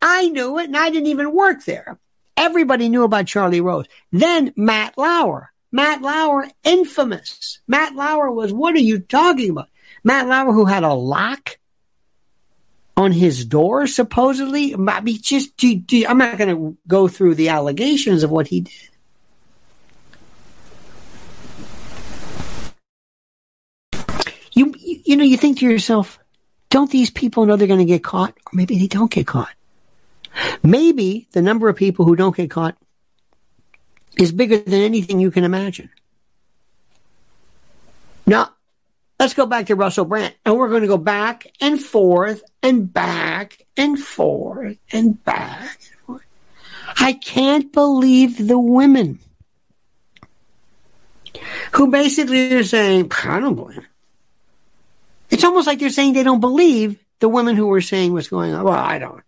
I 0.00 0.28
knew 0.28 0.58
it, 0.58 0.66
and 0.66 0.76
I 0.76 0.90
didn't 0.90 1.08
even 1.08 1.32
work 1.32 1.64
there. 1.64 1.98
Everybody 2.36 2.88
knew 2.88 3.02
about 3.02 3.26
Charlie 3.26 3.60
Rose. 3.60 3.86
Then 4.12 4.52
Matt 4.56 4.96
Lauer. 4.96 5.50
Matt 5.70 6.00
Lauer, 6.02 6.48
infamous. 6.64 7.58
Matt 7.66 7.94
Lauer 7.94 8.30
was, 8.30 8.52
what 8.52 8.74
are 8.74 8.80
you 8.80 9.00
talking 9.00 9.50
about? 9.50 9.68
Matt 10.02 10.26
Lauer, 10.26 10.52
who 10.52 10.64
had 10.64 10.82
a 10.82 10.94
lock 10.94 11.58
on 12.96 13.12
his 13.12 13.44
door, 13.44 13.86
supposedly. 13.86 14.74
I 14.74 15.00
mean, 15.00 15.20
just, 15.20 15.52
I'm 15.62 16.18
not 16.18 16.38
going 16.38 16.56
to 16.56 16.76
go 16.86 17.06
through 17.06 17.34
the 17.34 17.50
allegations 17.50 18.22
of 18.22 18.30
what 18.30 18.48
he 18.48 18.62
did. 18.62 18.74
You, 24.52 24.74
you 24.78 25.16
know, 25.16 25.24
you 25.24 25.36
think 25.36 25.58
to 25.58 25.66
yourself, 25.66 26.18
don't 26.70 26.90
these 26.90 27.10
people 27.10 27.46
know 27.46 27.56
they're 27.56 27.68
going 27.68 27.78
to 27.78 27.84
get 27.84 28.02
caught? 28.02 28.30
Or 28.30 28.50
maybe 28.52 28.78
they 28.78 28.88
don't 28.88 29.10
get 29.10 29.26
caught. 29.26 29.52
Maybe 30.62 31.28
the 31.32 31.42
number 31.42 31.68
of 31.68 31.76
people 31.76 32.04
who 32.04 32.16
don't 32.16 32.36
get 32.36 32.50
caught 32.50 32.76
is 34.18 34.32
bigger 34.32 34.58
than 34.58 34.80
anything 34.80 35.20
you 35.20 35.30
can 35.30 35.44
imagine. 35.44 35.90
Now, 38.26 38.50
let's 39.18 39.34
go 39.34 39.46
back 39.46 39.66
to 39.66 39.76
Russell 39.76 40.04
Brand. 40.04 40.34
And 40.44 40.56
we're 40.56 40.68
going 40.68 40.82
to 40.82 40.88
go 40.88 40.98
back 40.98 41.46
and 41.60 41.80
forth 41.80 42.42
and 42.62 42.92
back 42.92 43.64
and 43.76 43.98
forth 43.98 44.76
and 44.92 45.22
back 45.24 45.78
and 45.90 46.00
forth. 46.00 46.22
I 46.98 47.12
can't 47.14 47.72
believe 47.72 48.46
the 48.46 48.58
women 48.58 49.20
who 51.72 51.90
basically 51.90 52.52
are 52.54 52.64
saying, 52.64 53.10
I 53.24 53.40
don't 53.40 53.54
believe. 53.54 53.86
It's 55.30 55.44
almost 55.44 55.66
like 55.66 55.78
they're 55.78 55.90
saying 55.90 56.14
they 56.14 56.22
don't 56.22 56.40
believe 56.40 56.98
the 57.20 57.28
women 57.28 57.56
who 57.56 57.66
were 57.66 57.80
saying 57.80 58.12
what's 58.12 58.28
going 58.28 58.54
on. 58.54 58.64
Well, 58.64 58.74
I 58.74 58.98
don't. 58.98 59.22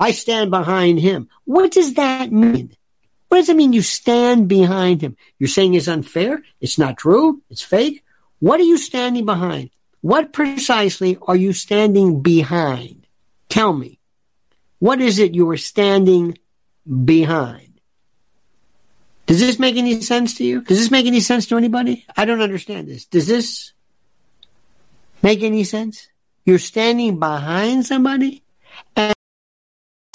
I 0.00 0.12
stand 0.12 0.50
behind 0.50 0.98
him. 0.98 1.28
What 1.44 1.70
does 1.72 1.94
that 1.94 2.32
mean? 2.32 2.76
What 3.32 3.38
does 3.38 3.48
it 3.48 3.56
mean 3.56 3.72
you 3.72 3.80
stand 3.80 4.46
behind 4.46 5.00
him? 5.00 5.16
You're 5.38 5.48
saying 5.48 5.72
it's 5.72 5.88
unfair? 5.88 6.42
It's 6.60 6.76
not 6.76 6.98
true? 6.98 7.40
It's 7.48 7.62
fake? 7.62 8.04
What 8.40 8.60
are 8.60 8.64
you 8.64 8.76
standing 8.76 9.24
behind? 9.24 9.70
What 10.02 10.34
precisely 10.34 11.16
are 11.22 11.34
you 11.34 11.54
standing 11.54 12.20
behind? 12.20 13.06
Tell 13.48 13.72
me. 13.72 13.98
What 14.80 15.00
is 15.00 15.18
it 15.18 15.34
you 15.34 15.48
are 15.48 15.56
standing 15.56 16.36
behind? 17.06 17.80
Does 19.24 19.40
this 19.40 19.58
make 19.58 19.76
any 19.76 20.02
sense 20.02 20.34
to 20.34 20.44
you? 20.44 20.60
Does 20.60 20.78
this 20.78 20.90
make 20.90 21.06
any 21.06 21.20
sense 21.20 21.46
to 21.46 21.56
anybody? 21.56 22.04
I 22.14 22.26
don't 22.26 22.42
understand 22.42 22.86
this. 22.86 23.06
Does 23.06 23.28
this 23.28 23.72
make 25.22 25.42
any 25.42 25.64
sense? 25.64 26.06
You're 26.44 26.58
standing 26.58 27.18
behind 27.18 27.86
somebody 27.86 28.41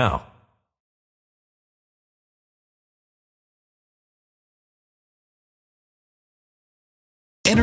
now. 0.00 0.29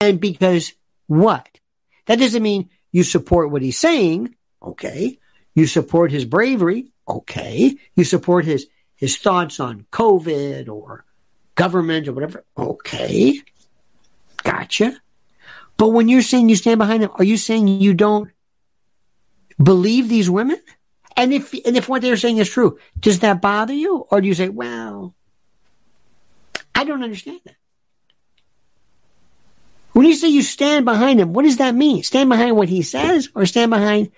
And 0.00 0.20
because 0.20 0.72
what? 1.06 1.48
That 2.06 2.18
doesn't 2.18 2.42
mean 2.42 2.70
you 2.92 3.02
support 3.02 3.50
what 3.50 3.62
he's 3.62 3.78
saying. 3.78 4.34
Okay. 4.62 5.18
You 5.54 5.66
support 5.66 6.10
his 6.10 6.24
bravery. 6.24 6.92
Okay. 7.08 7.76
You 7.94 8.04
support 8.04 8.44
his, 8.44 8.66
his 8.94 9.16
thoughts 9.16 9.60
on 9.60 9.86
COVID 9.90 10.68
or 10.68 11.04
government 11.54 12.08
or 12.08 12.12
whatever. 12.12 12.44
Okay. 12.56 13.40
Gotcha. 14.42 15.00
But 15.76 15.88
when 15.88 16.08
you're 16.08 16.22
saying 16.22 16.48
you 16.48 16.56
stand 16.56 16.78
behind 16.78 17.02
him, 17.02 17.10
are 17.14 17.24
you 17.24 17.36
saying 17.36 17.68
you 17.68 17.94
don't 17.94 18.30
believe 19.62 20.08
these 20.08 20.30
women? 20.30 20.60
And 21.18 21.34
if 21.34 21.52
and 21.66 21.76
if 21.76 21.88
what 21.88 22.00
they're 22.00 22.16
saying 22.16 22.38
is 22.38 22.48
true, 22.48 22.78
does 23.00 23.18
that 23.18 23.42
bother 23.42 23.74
you, 23.74 24.06
or 24.08 24.20
do 24.20 24.28
you 24.28 24.34
say, 24.34 24.48
"Well, 24.48 25.16
I 26.76 26.84
don't 26.84 27.02
understand 27.02 27.40
that"? 27.44 27.56
When 29.94 30.06
you 30.06 30.14
say 30.14 30.28
you 30.28 30.42
stand 30.42 30.84
behind 30.84 31.18
him, 31.18 31.32
what 31.32 31.42
does 31.42 31.56
that 31.56 31.74
mean? 31.74 32.04
Stand 32.04 32.28
behind 32.28 32.54
what 32.54 32.68
he 32.68 32.82
says, 32.82 33.30
or 33.34 33.46
stand 33.46 33.70
behind 33.70 34.12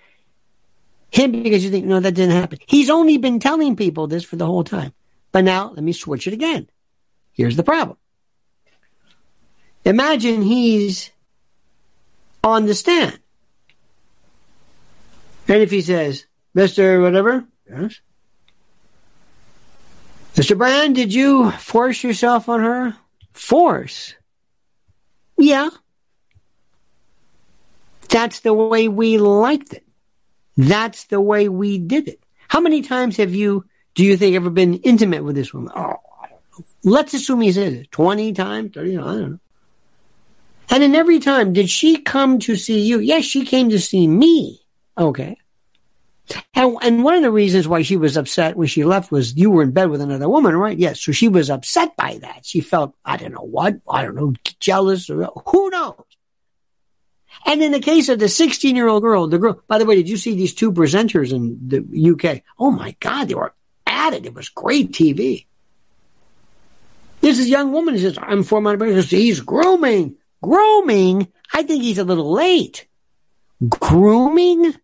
him 1.11 1.33
because 1.33 1.65
you 1.65 1.71
think, 1.71 1.87
"No, 1.87 2.01
that 2.01 2.13
didn't 2.13 2.37
happen." 2.37 2.59
He's 2.67 2.91
only 2.91 3.17
been 3.17 3.41
telling 3.41 3.77
people 3.77 4.07
this 4.07 4.23
for 4.23 4.37
the 4.37 4.45
whole 4.45 4.63
time. 4.63 4.93
But 5.33 5.45
now 5.45 5.71
let 5.71 5.83
me 5.83 5.95
switch 5.95 6.27
it 6.27 6.35
again. 6.35 6.69
Here's 7.33 7.57
the 7.57 7.63
problem. 7.63 7.97
Imagine 9.87 10.43
he's 10.43 11.11
on 12.45 12.67
the 12.67 12.75
stand. 12.75 13.19
And 15.49 15.63
if 15.63 15.71
he 15.71 15.81
says, 15.81 16.27
Mr. 16.55 17.01
Whatever, 17.01 17.45
yes. 17.69 18.01
Mr. 20.35 20.57
Brand, 20.57 20.95
did 20.95 21.13
you 21.13 21.51
force 21.53 22.03
yourself 22.03 22.49
on 22.49 22.61
her? 22.61 22.97
Force? 23.33 24.15
Yeah. 25.39 25.71
That's 28.09 28.41
the 28.41 28.55
way 28.55 28.89
we 28.89 29.19
liked 29.19 29.73
it. 29.73 29.85
That's 30.57 31.05
the 31.05 31.21
way 31.21 31.49
we 31.49 31.79
did 31.79 32.09
it. 32.09 32.21
How 32.49 32.61
many 32.61 32.83
times 32.83 33.17
have 33.17 33.35
you, 33.35 33.65
do 33.95 34.05
you 34.05 34.17
think, 34.17 34.35
ever 34.35 34.51
been 34.51 34.75
intimate 34.75 35.25
with 35.25 35.37
this 35.37 35.55
woman? 35.55 35.73
Oh. 35.77 35.97
Let's 36.83 37.15
assume 37.15 37.41
he 37.41 37.53
says 37.53 37.75
it 37.75 37.91
20 37.93 38.33
times, 38.33 38.73
30, 38.75 38.97
I 38.97 39.01
don't 39.01 39.31
know. 39.33 39.39
And 40.71 40.83
in 40.83 40.95
every 40.95 41.19
time, 41.19 41.53
did 41.53 41.69
she 41.69 41.97
come 41.97 42.39
to 42.41 42.57
see 42.57 42.81
you? 42.81 43.01
Yes, 43.01 43.25
she 43.25 43.45
came 43.45 43.71
to 43.71 43.79
see 43.79 44.07
me. 44.07 44.61
Okay. 44.97 45.37
And, 46.55 46.77
and 46.83 47.05
one 47.05 47.15
of 47.15 47.23
the 47.23 47.31
reasons 47.31 47.67
why 47.67 47.83
she 47.83 47.97
was 47.97 48.17
upset 48.17 48.57
when 48.57 48.69
she 48.69 48.85
left 48.85 49.11
was 49.11 49.37
you 49.37 49.51
were 49.51 49.63
in 49.63 49.73
bed 49.73 49.91
with 49.91 50.01
another 50.01 50.29
woman, 50.29 50.57
right? 50.57 50.77
Yes. 50.77 51.01
So 51.01 51.13
she 51.13 51.29
was 51.29 51.51
upset 51.51 51.97
by 51.97 52.19
that. 52.23 52.45
She 52.45 52.61
felt, 52.61 52.95
I 53.05 53.17
don't 53.17 53.33
know 53.33 53.41
what, 53.41 53.81
I 53.89 54.05
don't 54.05 54.15
know, 54.15 54.35
jealous 54.59 55.09
or 55.11 55.25
who 55.47 55.71
knows. 55.71 56.05
And 57.47 57.63
in 57.63 57.73
the 57.73 57.81
case 57.81 58.09
of 58.09 58.19
the 58.19 58.29
16 58.29 58.77
year 58.77 58.89
old 58.89 59.03
girl, 59.03 59.27
the 59.27 59.39
girl, 59.39 59.63
by 59.67 59.79
the 59.79 59.87
way, 59.87 59.97
did 59.97 60.09
you 60.09 60.17
see 60.17 60.35
these 60.35 60.55
two 60.55 60.73
presenters 60.73 61.33
in 61.33 61.59
the 61.69 62.13
UK? 62.13 62.43
Oh 62.59 62.71
my 62.71 62.97
God, 63.01 63.29
they 63.29 63.35
were 63.35 63.55
at 63.87 64.13
it. 64.13 64.27
It 64.27 64.35
was 64.35 64.49
great 64.49 64.93
TV. 64.93 65.47
This 67.21 67.39
is 67.39 67.49
young 67.49 67.73
woman 67.73 67.95
who 67.95 68.01
says, 68.01 68.19
I'm 68.21 68.43
four 68.43 68.61
months. 68.61 69.11
He's 69.11 69.41
grooming. 69.41 70.17
Grooming? 70.43 71.29
I 71.53 71.63
think 71.63 71.83
he's 71.83 71.99
a 71.99 72.05
little 72.05 72.33
late. 72.33 72.87
Grooming? 73.69 74.75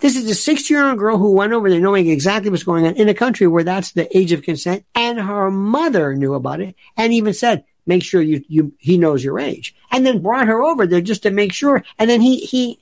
This 0.00 0.16
is 0.16 0.30
a 0.30 0.34
16 0.34 0.74
year 0.74 0.88
old 0.88 0.98
girl 0.98 1.18
who 1.18 1.32
went 1.32 1.52
over 1.52 1.68
there 1.68 1.80
knowing 1.80 2.08
exactly 2.08 2.50
what's 2.50 2.62
going 2.62 2.86
on 2.86 2.94
in 2.94 3.08
a 3.08 3.14
country 3.14 3.46
where 3.46 3.64
that's 3.64 3.92
the 3.92 4.16
age 4.16 4.32
of 4.32 4.42
consent 4.42 4.84
and 4.94 5.18
her 5.18 5.50
mother 5.50 6.14
knew 6.14 6.34
about 6.34 6.60
it 6.60 6.76
and 6.96 7.12
even 7.12 7.34
said, 7.34 7.64
make 7.84 8.04
sure 8.04 8.22
you, 8.22 8.44
you, 8.48 8.72
he 8.78 8.96
knows 8.96 9.24
your 9.24 9.40
age 9.40 9.74
and 9.90 10.06
then 10.06 10.22
brought 10.22 10.46
her 10.46 10.62
over 10.62 10.86
there 10.86 11.00
just 11.00 11.24
to 11.24 11.30
make 11.30 11.52
sure. 11.52 11.82
And 11.98 12.08
then 12.08 12.20
he, 12.20 12.38
he, 12.38 12.78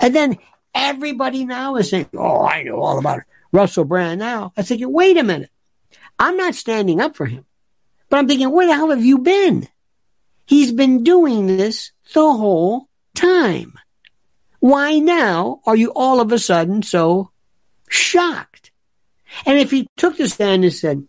and 0.00 0.14
then 0.14 0.38
everybody 0.74 1.44
now 1.44 1.76
is 1.76 1.90
saying, 1.90 2.08
Oh, 2.14 2.44
I 2.44 2.62
know 2.62 2.80
all 2.80 2.98
about 2.98 3.18
it. 3.18 3.24
Russell 3.52 3.84
Brand 3.84 4.18
now. 4.18 4.52
I 4.56 4.62
thinking, 4.62 4.92
wait 4.92 5.16
a 5.16 5.22
minute. 5.22 5.50
I'm 6.18 6.36
not 6.36 6.54
standing 6.54 7.00
up 7.00 7.16
for 7.16 7.26
him, 7.26 7.46
but 8.08 8.18
I'm 8.18 8.28
thinking, 8.28 8.50
where 8.50 8.66
the 8.66 8.74
hell 8.74 8.90
have 8.90 9.04
you 9.04 9.18
been? 9.18 9.68
He's 10.46 10.72
been 10.72 11.02
doing 11.02 11.46
this 11.46 11.92
the 12.12 12.20
whole 12.20 12.88
time. 13.14 13.78
Why 14.60 14.98
now 14.98 15.60
are 15.66 15.76
you 15.76 15.92
all 15.94 16.20
of 16.20 16.32
a 16.32 16.38
sudden 16.38 16.82
so 16.82 17.30
shocked? 17.88 18.70
And 19.46 19.58
if 19.58 19.70
he 19.70 19.88
took 19.96 20.16
the 20.16 20.28
stand 20.28 20.64
and 20.64 20.72
said, 20.72 21.06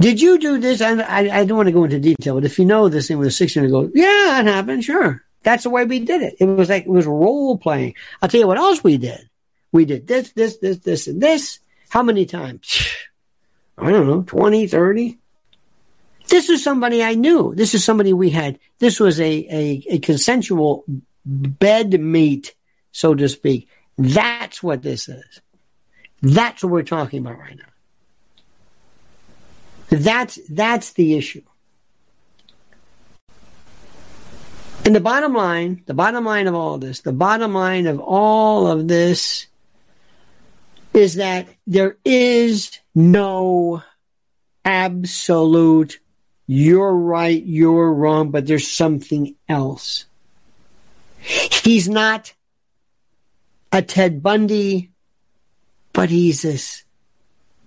did 0.00 0.20
you 0.20 0.38
do 0.38 0.58
this? 0.58 0.80
I, 0.80 1.00
I, 1.00 1.40
I, 1.40 1.44
don't 1.44 1.56
want 1.56 1.68
to 1.68 1.72
go 1.72 1.84
into 1.84 2.00
detail, 2.00 2.34
but 2.34 2.44
if 2.44 2.58
you 2.58 2.64
know 2.64 2.88
this 2.88 3.08
thing 3.08 3.18
with 3.18 3.28
a 3.28 3.32
16 3.32 3.62
year 3.62 3.74
old, 3.74 3.92
yeah, 3.94 4.40
it 4.40 4.46
happened. 4.46 4.84
Sure. 4.84 5.22
That's 5.42 5.64
the 5.64 5.70
way 5.70 5.84
we 5.84 6.00
did 6.00 6.22
it. 6.22 6.36
It 6.40 6.46
was 6.46 6.68
like, 6.68 6.84
it 6.84 6.90
was 6.90 7.06
role 7.06 7.58
playing. 7.58 7.94
I'll 8.20 8.28
tell 8.28 8.40
you 8.40 8.46
what 8.46 8.58
else 8.58 8.82
we 8.82 8.96
did. 8.96 9.28
We 9.72 9.84
did 9.84 10.06
this, 10.06 10.32
this, 10.32 10.56
this, 10.58 10.78
this, 10.78 11.06
and 11.06 11.20
this. 11.20 11.58
How 11.90 12.02
many 12.02 12.26
times? 12.26 12.88
I 13.78 13.90
don't 13.90 14.06
know, 14.06 14.22
20, 14.22 14.66
30. 14.66 15.18
This 16.28 16.48
is 16.48 16.62
somebody 16.62 17.02
I 17.02 17.14
knew. 17.14 17.54
This 17.54 17.74
is 17.74 17.84
somebody 17.84 18.12
we 18.12 18.30
had. 18.30 18.58
This 18.78 18.98
was 18.98 19.20
a, 19.20 19.24
a, 19.24 19.84
a 19.90 19.98
consensual 19.98 20.84
bed 21.24 21.98
meat, 22.00 22.54
so 22.92 23.14
to 23.14 23.28
speak. 23.28 23.68
That's 23.96 24.62
what 24.62 24.82
this 24.82 25.08
is. 25.08 25.40
That's 26.22 26.62
what 26.62 26.72
we're 26.72 26.82
talking 26.82 27.20
about 27.20 27.38
right 27.38 27.56
now. 27.56 27.64
That's, 29.90 30.38
that's 30.48 30.92
the 30.94 31.16
issue. 31.16 31.42
And 34.84 34.94
the 34.94 35.00
bottom 35.00 35.32
line, 35.32 35.82
the 35.86 35.94
bottom 35.94 36.24
line 36.24 36.46
of 36.46 36.54
all 36.54 36.78
this, 36.78 37.00
the 37.00 37.12
bottom 37.12 37.54
line 37.54 37.86
of 37.86 38.00
all 38.00 38.66
of 38.66 38.86
this 38.86 39.46
is 40.92 41.14
that 41.14 41.48
there 41.66 41.96
is 42.04 42.78
no 42.94 43.82
absolute 44.64 46.00
you're 46.46 46.94
right, 46.94 47.42
you're 47.42 47.92
wrong, 47.92 48.30
but 48.30 48.46
there's 48.46 48.70
something 48.70 49.34
else. 49.48 50.04
He's 51.24 51.88
not 51.88 52.34
a 53.72 53.82
Ted 53.82 54.22
Bundy, 54.22 54.90
but 55.92 56.10
he's 56.10 56.42
this, 56.42 56.84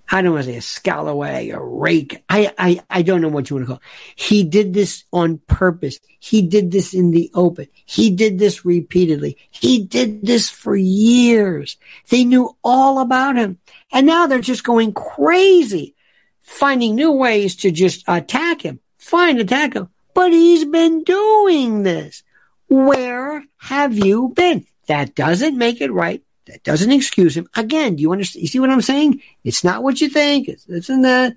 I 0.10 0.22
don't 0.22 0.34
want 0.34 0.46
to 0.46 0.52
say 0.52 0.58
a 0.58 0.62
scallowag, 0.62 1.50
a 1.50 1.60
rake. 1.60 2.24
I, 2.30 2.54
I, 2.58 2.82
I 2.89 3.02
don't 3.02 3.22
know 3.22 3.28
what 3.28 3.50
you 3.50 3.58
want 3.58 3.67
to 3.67 3.74
call 3.74 3.78
it. 3.78 3.82
He 4.15 4.43
did 4.43 4.74
this 4.74 5.04
on 5.12 5.39
purpose. 5.48 6.00
He 6.20 6.41
did 6.41 6.72
this 6.72 6.93
in 6.93 7.12
the 7.12 7.30
open. 7.34 7.67
He 7.86 8.10
did 8.10 8.39
this 8.39 8.63
repeatedly. 8.63 9.38
He 9.50 9.84
did 9.84 10.26
this 10.26 10.50
for 10.50 10.76
years. 10.76 11.78
They 12.10 12.24
knew 12.24 12.56
all 12.63 13.00
about 13.00 13.36
him. 13.36 13.58
And 13.91 14.06
now 14.06 14.28
they're 14.28 14.39
just 14.39 14.63
going 14.63 14.93
crazy 14.93 15.96
finding 16.39 16.96
new 16.96 17.12
ways 17.12 17.58
to 17.58 17.72
just 17.72 18.06
attack 18.08 18.62
him. 18.62 18.80
Fine, 18.98 19.39
attack 19.39 19.74
him. 19.74 19.89
But 20.13 20.32
he's 20.32 20.63
been 20.63 21.04
doing 21.04 21.84
this. 21.84 22.24
Where 22.70 23.44
have 23.58 23.98
you 23.98 24.30
been? 24.36 24.66
That 24.88 25.16
doesn't 25.16 25.58
make 25.58 25.82
it 25.82 25.92
right. 25.92 26.22
That 26.46 26.64
doesn't 26.64 26.92
excuse 26.92 27.36
him. 27.36 27.48
Again, 27.56 27.96
do 27.96 28.02
you 28.02 28.12
understand? 28.12 28.42
You 28.42 28.48
see 28.48 28.60
what 28.60 28.70
I'm 28.70 28.82
saying? 28.82 29.22
It's 29.44 29.64
not 29.64 29.84
what 29.84 30.00
you 30.00 30.10
think. 30.10 30.48
It's 30.48 30.90
and 30.90 31.04
that. 31.04 31.36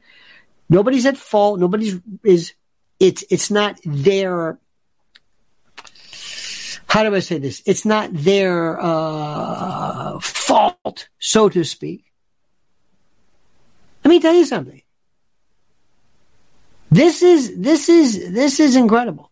Nobody's 0.68 1.06
at 1.06 1.16
fault. 1.16 1.58
Nobody's 1.58 1.98
is. 2.22 2.54
It's 3.00 3.24
it's 3.28 3.50
not 3.50 3.80
their. 3.84 4.58
How 6.86 7.04
do 7.04 7.14
I 7.14 7.20
say 7.20 7.38
this? 7.38 7.62
It's 7.66 7.84
not 7.84 8.10
their 8.12 8.80
uh, 8.80 10.18
fault, 10.20 11.08
so 11.18 11.48
to 11.48 11.64
speak. 11.64 12.04
Let 14.04 14.10
me 14.10 14.20
tell 14.20 14.34
you 14.34 14.44
something. 14.44 14.82
This 16.90 17.22
is, 17.22 17.56
this 17.56 17.88
is, 17.88 18.32
this 18.32 18.58
is 18.58 18.74
incredible. 18.74 19.29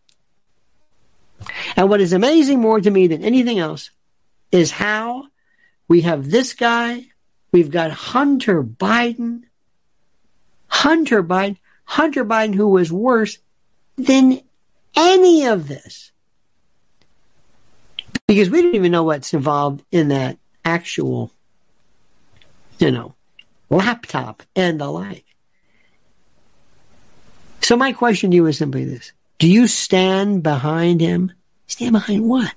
And 1.75 1.89
what 1.89 2.01
is 2.01 2.13
amazing 2.13 2.59
more 2.59 2.79
to 2.81 2.91
me 2.91 3.07
than 3.07 3.23
anything 3.23 3.59
else 3.59 3.91
is 4.51 4.71
how 4.71 5.27
we 5.87 6.01
have 6.01 6.29
this 6.29 6.53
guy, 6.53 7.05
we've 7.51 7.71
got 7.71 7.91
Hunter 7.91 8.63
Biden, 8.63 9.43
Hunter 10.67 11.23
Biden, 11.23 11.57
Hunter 11.85 12.25
Biden, 12.25 12.53
who 12.55 12.67
was 12.67 12.91
worse 12.91 13.37
than 13.97 14.41
any 14.95 15.45
of 15.45 15.67
this. 15.67 16.11
Because 18.27 18.49
we 18.49 18.61
don't 18.61 18.75
even 18.75 18.91
know 18.91 19.03
what's 19.03 19.33
involved 19.33 19.83
in 19.91 20.09
that 20.09 20.37
actual, 20.63 21.31
you 22.77 22.91
know, 22.91 23.15
laptop 23.69 24.43
and 24.55 24.79
the 24.79 24.87
like. 24.87 25.25
So 27.61 27.75
my 27.75 27.91
question 27.91 28.31
to 28.31 28.35
you 28.35 28.45
is 28.45 28.57
simply 28.57 28.85
this. 28.85 29.11
Do 29.39 29.47
you 29.47 29.67
stand 29.67 30.43
behind 30.43 30.99
him? 31.01 31.31
Stand 31.67 31.93
behind 31.93 32.27
what? 32.27 32.53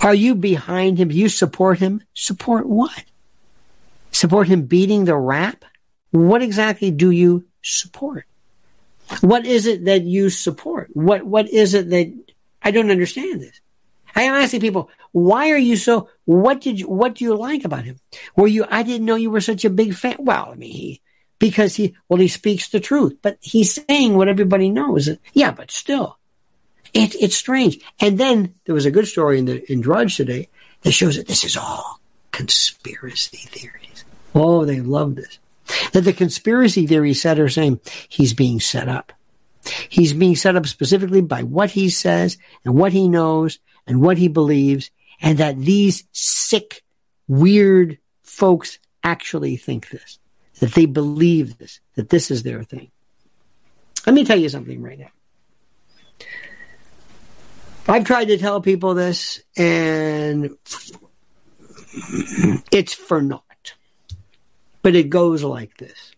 Are 0.00 0.14
you 0.14 0.34
behind 0.34 0.98
him? 0.98 1.08
Do 1.08 1.14
you 1.14 1.28
support 1.28 1.78
him? 1.78 2.02
Support 2.14 2.66
what? 2.66 3.04
Support 4.10 4.48
him 4.48 4.62
beating 4.66 5.04
the 5.04 5.16
rap? 5.16 5.64
What 6.10 6.42
exactly 6.42 6.90
do 6.90 7.10
you 7.10 7.44
support? 7.62 8.26
What 9.20 9.46
is 9.46 9.66
it 9.66 9.84
that 9.86 10.02
you 10.02 10.30
support? 10.30 10.90
What 10.92 11.24
what 11.24 11.48
is 11.48 11.74
it 11.74 11.90
that 11.90 12.12
I 12.62 12.70
don't 12.70 12.90
understand 12.90 13.40
this? 13.40 13.60
I 14.16 14.22
am 14.22 14.34
asking 14.34 14.60
people, 14.60 14.90
why 15.12 15.50
are 15.50 15.58
you 15.58 15.76
so 15.76 16.08
what 16.24 16.60
did 16.60 16.80
you 16.80 16.88
what 16.88 17.16
do 17.16 17.24
you 17.24 17.36
like 17.36 17.64
about 17.64 17.84
him? 17.84 17.98
Were 18.36 18.46
you 18.46 18.66
I 18.68 18.82
didn't 18.82 19.06
know 19.06 19.16
you 19.16 19.30
were 19.30 19.40
such 19.40 19.64
a 19.64 19.70
big 19.70 19.94
fan. 19.94 20.16
Well, 20.18 20.50
I 20.52 20.54
mean 20.54 20.72
he 20.72 21.02
because 21.38 21.76
he, 21.76 21.94
well, 22.08 22.20
he 22.20 22.28
speaks 22.28 22.68
the 22.68 22.80
truth, 22.80 23.16
but 23.22 23.38
he's 23.40 23.74
saying 23.86 24.16
what 24.16 24.28
everybody 24.28 24.70
knows. 24.70 25.08
Yeah, 25.32 25.50
but 25.50 25.70
still, 25.70 26.18
It, 26.94 27.14
it's 27.16 27.36
strange. 27.36 27.80
And 28.00 28.18
then 28.18 28.54
there 28.64 28.74
was 28.74 28.86
a 28.86 28.90
good 28.90 29.08
story 29.08 29.38
in 29.38 29.46
the 29.46 29.72
in 29.72 29.80
Drudge 29.80 30.16
today 30.16 30.48
that 30.82 30.92
shows 30.92 31.16
that 31.16 31.26
this 31.26 31.44
is 31.44 31.56
all 31.56 32.00
conspiracy 32.30 33.48
theories. 33.48 34.04
Oh, 34.34 34.64
they 34.64 34.80
love 34.80 35.16
this. 35.16 35.38
That 35.92 36.02
the 36.02 36.12
conspiracy 36.12 36.86
theory 36.86 37.14
set 37.14 37.40
are 37.40 37.48
saying 37.48 37.80
he's 38.08 38.34
being 38.34 38.60
set 38.60 38.88
up. 38.88 39.12
He's 39.88 40.12
being 40.12 40.36
set 40.36 40.56
up 40.56 40.66
specifically 40.66 41.22
by 41.22 41.42
what 41.42 41.70
he 41.70 41.88
says 41.88 42.36
and 42.64 42.74
what 42.74 42.92
he 42.92 43.08
knows 43.08 43.58
and 43.86 44.02
what 44.02 44.18
he 44.18 44.28
believes, 44.28 44.90
and 45.20 45.38
that 45.38 45.58
these 45.58 46.04
sick, 46.12 46.82
weird 47.28 47.98
folks 48.22 48.78
actually 49.02 49.56
think 49.56 49.88
this, 49.90 50.18
that 50.64 50.72
they 50.72 50.86
believe 50.86 51.58
this, 51.58 51.80
that 51.94 52.08
this 52.08 52.30
is 52.30 52.42
their 52.42 52.62
thing. 52.62 52.90
Let 54.06 54.14
me 54.14 54.24
tell 54.24 54.38
you 54.38 54.48
something 54.48 54.80
right 54.80 54.98
now. 54.98 55.10
I've 57.86 58.04
tried 58.04 58.28
to 58.28 58.38
tell 58.38 58.62
people 58.62 58.94
this, 58.94 59.42
and 59.58 60.56
it's 62.72 62.94
for 62.94 63.20
naught. 63.20 63.74
But 64.80 64.94
it 64.94 65.10
goes 65.10 65.44
like 65.44 65.76
this. 65.76 66.12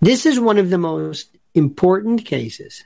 This 0.00 0.24
is 0.24 0.38
one 0.38 0.58
of 0.58 0.70
the 0.70 0.78
most 0.78 1.36
important 1.54 2.26
cases 2.26 2.84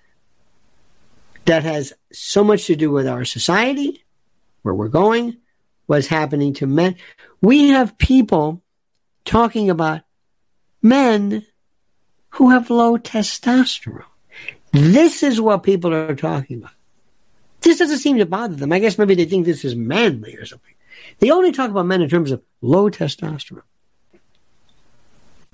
that 1.44 1.64
has 1.64 1.92
so 2.14 2.42
much 2.42 2.64
to 2.68 2.76
do 2.76 2.90
with 2.90 3.06
our 3.06 3.26
society, 3.26 4.02
where 4.62 4.74
we're 4.74 4.88
going, 4.88 5.36
what's 5.84 6.06
happening 6.06 6.54
to 6.54 6.66
men. 6.66 6.96
We 7.42 7.68
have 7.68 7.98
people 7.98 8.62
talking 9.24 9.70
about 9.70 10.02
men 10.82 11.46
who 12.30 12.50
have 12.50 12.70
low 12.70 12.98
testosterone. 12.98 14.04
This 14.72 15.22
is 15.22 15.40
what 15.40 15.62
people 15.62 15.92
are 15.94 16.14
talking 16.14 16.58
about. 16.58 16.72
This 17.60 17.78
doesn't 17.78 17.98
seem 17.98 18.18
to 18.18 18.26
bother 18.26 18.56
them. 18.56 18.72
I 18.72 18.78
guess 18.78 18.98
maybe 18.98 19.14
they 19.14 19.26
think 19.26 19.44
this 19.44 19.64
is 19.64 19.76
manly 19.76 20.36
or 20.36 20.46
something. 20.46 20.74
They 21.18 21.30
only 21.30 21.52
talk 21.52 21.70
about 21.70 21.86
men 21.86 22.02
in 22.02 22.08
terms 22.08 22.32
of 22.32 22.42
low 22.60 22.90
testosterone. 22.90 23.62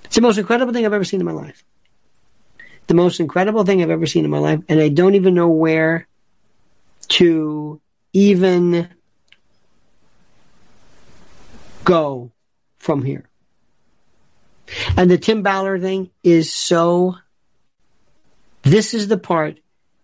It's 0.05 0.15
the 0.15 0.23
most 0.23 0.39
incredible 0.39 0.73
thing 0.73 0.87
I've 0.87 0.93
ever 0.93 1.05
seen 1.05 1.21
in 1.21 1.27
my 1.27 1.33
life. 1.33 1.65
The 2.87 2.95
most 2.95 3.21
incredible 3.21 3.65
thing 3.65 3.83
I've 3.83 3.91
ever 3.91 4.07
seen 4.07 4.25
in 4.25 4.31
my 4.31 4.39
life. 4.39 4.61
And 4.69 4.81
I 4.81 4.89
don't 4.89 5.17
even 5.17 5.35
know 5.35 5.49
where 5.49 6.07
to 7.09 7.81
even 8.13 8.89
go 11.85 12.31
from 12.79 13.03
here. 13.03 13.29
And 14.97 15.11
the 15.11 15.19
Tim 15.19 15.43
Ballard 15.43 15.83
thing 15.83 16.11
is 16.23 16.53
so. 16.53 17.17
This 18.63 18.95
is 18.95 19.09
the 19.09 19.19
part. 19.19 19.61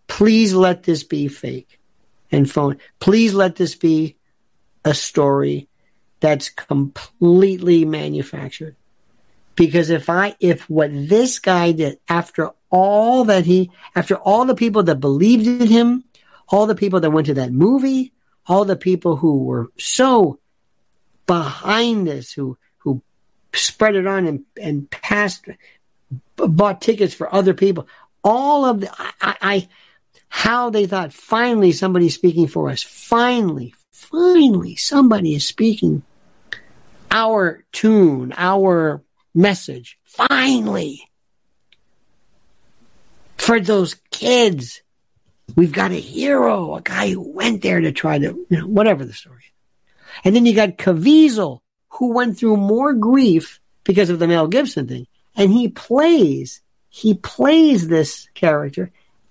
Please 0.07 0.55
let 0.55 0.85
this 0.85 1.03
be 1.03 1.29
fake 1.29 1.81
and 2.31 2.50
phone. 2.50 2.79
Please 3.00 3.35
let 3.35 3.57
this 3.57 3.74
be 3.74 4.16
a 4.85 4.94
story 4.94 5.68
that's 6.20 6.48
completely 6.48 7.85
manufactured. 7.85 8.77
Because 9.57 9.90
if 9.90 10.11
I, 10.11 10.35
if 10.40 10.68
what 10.68 10.90
this 10.92 11.38
guy 11.38 11.72
did 11.72 11.98
after 12.09 12.50
all 12.70 13.24
that 13.24 13.44
he, 13.44 13.70
after 13.94 14.16
all 14.16 14.44
the 14.44 14.55
people 14.55 14.83
that 14.85 14.96
believed 14.96 15.46
in 15.46 15.66
him, 15.66 16.05
all 16.48 16.66
the 16.66 16.74
people 16.74 17.00
that 17.00 17.11
went 17.11 17.27
to 17.27 17.35
that 17.35 17.53
movie, 17.53 18.12
all 18.46 18.64
the 18.64 18.77
people 18.77 19.16
who 19.16 19.44
were 19.44 19.70
so 19.79 20.38
behind 21.27 22.07
this, 22.07 22.33
who, 22.33 22.42
who 22.42 22.57
spread 23.55 23.97
it 23.97 24.07
on 24.07 24.27
and, 24.27 24.45
and 24.61 24.90
passed, 24.90 25.47
bought 26.37 26.81
tickets 26.81 27.14
for 27.14 27.33
other 27.35 27.55
people, 27.55 27.88
all 28.23 28.64
of 28.64 28.81
the, 28.81 28.90
I, 28.99 29.37
I 29.40 29.69
how 30.29 30.69
they 30.69 30.87
thought 30.87 31.12
finally 31.12 31.71
somebody's 31.71 32.17
speaking 32.17 32.49
for 32.49 32.69
us. 32.69 32.83
Finally, 32.83 33.73
finally 33.93 34.75
somebody 34.75 35.35
is 35.35 35.47
speaking 35.47 36.03
our 37.11 37.64
tune, 37.71 38.35
our 38.37 39.01
message. 39.33 39.97
Finally. 40.03 41.07
For 43.37 43.61
those 43.61 43.95
kids, 44.11 44.83
we've 45.55 45.71
got 45.71 45.93
a 45.93 46.01
hero, 46.01 46.75
a 46.75 46.83
guy 46.83 47.11
who 47.11 47.21
went 47.21 47.62
there 47.62 47.81
to 47.81 47.93
try 47.93 48.19
to, 48.19 48.25
you 48.25 48.47
know, 48.51 48.67
whatever 48.67 49.05
the 49.05 49.12
story. 49.12 49.45
And 50.25 50.35
then 50.35 50.47
you 50.47 50.55
got 50.55 50.79
Caviezel, 50.79 51.61
who 51.97 52.13
went 52.13 52.37
through 52.37 52.57
more 52.57 52.93
grief 52.93 53.61
because 53.85 54.11
of 54.11 54.19
the 54.19 54.27
Mel 54.27 54.49
Gibson 54.49 54.89
thing. 54.89 55.07
And 55.37 55.53
he 55.53 55.69
plays, 55.69 56.61
he 56.89 57.15
plays 57.15 57.89
this 57.89 58.29
character 58.35 58.91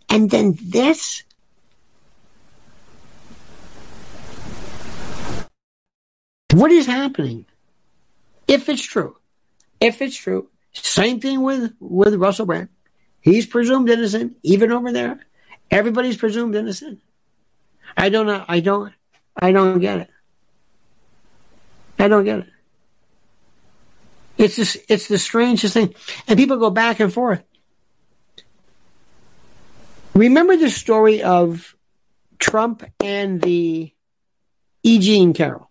and 0.10 0.30
then 0.30 0.58
this. 0.62 1.23
What 6.54 6.71
is 6.71 6.86
happening? 6.86 7.45
If 8.47 8.69
it's 8.69 8.84
true, 8.84 9.17
if 9.80 10.02
it's 10.02 10.15
true, 10.15 10.49
same 10.73 11.19
thing 11.19 11.41
with, 11.41 11.73
with 11.80 12.15
Russell 12.15 12.45
Brand. 12.45 12.69
He's 13.21 13.45
presumed 13.45 13.89
innocent, 13.89 14.38
even 14.43 14.71
over 14.71 14.91
there. 14.91 15.26
Everybody's 15.71 16.17
presumed 16.17 16.56
innocent. 16.56 17.02
I 17.95 18.10
don't 18.10 18.28
know. 18.28 18.43
I 18.47 18.60
don't, 18.60 18.93
I 19.36 19.52
don't 19.52 19.80
get 19.80 19.99
it. 19.99 20.10
I 21.97 22.08
don't 22.08 22.26
get 22.26 22.39
it. 22.39 22.52
It's 24.43 24.58
just, 24.58 24.77
it's 24.89 25.08
the 25.08 25.17
strangest 25.17 25.73
thing. 25.73 25.95
And 26.27 26.38
people 26.38 26.58
go 26.58 26.69
back 26.69 26.99
and 26.99 27.13
forth. 27.13 27.41
Remember 30.13 30.58
the 30.58 30.69
story 30.69 31.23
of 31.23 31.75
Trump 32.39 32.84
and 32.99 33.41
the 33.41 33.93
E. 34.84 34.99
Jean 34.99 35.34
Carroll. 35.34 35.69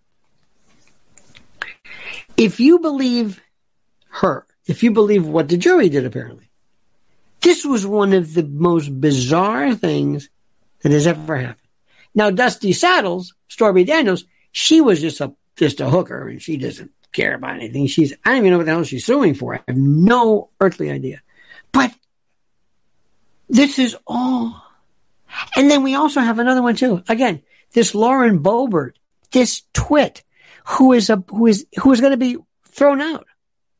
If 2.39 2.61
you 2.61 2.79
believe 2.79 3.43
her, 4.09 4.47
if 4.67 4.83
you 4.83 4.91
believe 4.91 5.27
what 5.27 5.49
the 5.49 5.59
jury 5.59 5.91
did, 5.91 6.07
apparently, 6.07 6.49
this 7.43 7.67
was 7.67 7.87
one 7.87 8.15
of 8.15 8.33
the 8.33 8.45
most 8.45 8.89
bizarre 9.01 9.75
things 9.75 10.31
that 10.81 10.93
has 10.93 11.07
ever 11.07 11.37
happened. 11.37 11.59
Now, 12.15 12.31
Dusty 12.31 12.73
Saddles, 12.73 13.35
Stormy 13.49 13.85
Daniels, 13.85 14.25
she 14.51 14.81
was 14.81 15.03
just 15.03 15.21
a 15.21 15.35
just 15.57 15.81
a 15.81 15.91
hooker, 15.91 16.27
and 16.29 16.41
she 16.41 16.57
doesn't 16.57 16.91
care 17.13 17.35
about 17.35 17.57
anything. 17.57 17.87
She's 17.87 18.13
I 18.25 18.31
don't 18.31 18.39
even 18.39 18.51
know 18.51 18.59
what 18.59 18.67
the 18.67 18.73
hell 18.73 18.85
she's 18.85 19.07
suing 19.07 19.35
for. 19.35 19.55
I 19.55 19.61
have 19.69 19.77
no 19.77 20.51
earthly 20.61 20.91
idea. 20.91 21.23
But 21.73 21.93
this 23.49 23.79
is 23.79 23.97
all. 24.07 24.63
And 25.57 25.71
then 25.71 25.83
we 25.83 25.95
also 25.95 26.21
have 26.21 26.39
another 26.39 26.63
one 26.63 26.77
too. 26.77 27.03
Again, 27.09 27.43
this 27.73 27.95
Lauren 27.95 28.43
Boebert, 28.43 28.93
this 29.31 29.63
twit, 29.73 30.23
who 30.65 30.93
is 30.93 31.11
a 31.11 31.23
who 31.29 31.47
is 31.47 31.67
who 31.81 31.93
is 31.93 32.01
going 32.01 32.13
to 32.13 32.17
be 32.17 32.37
thrown 32.69 33.01
out. 33.01 33.27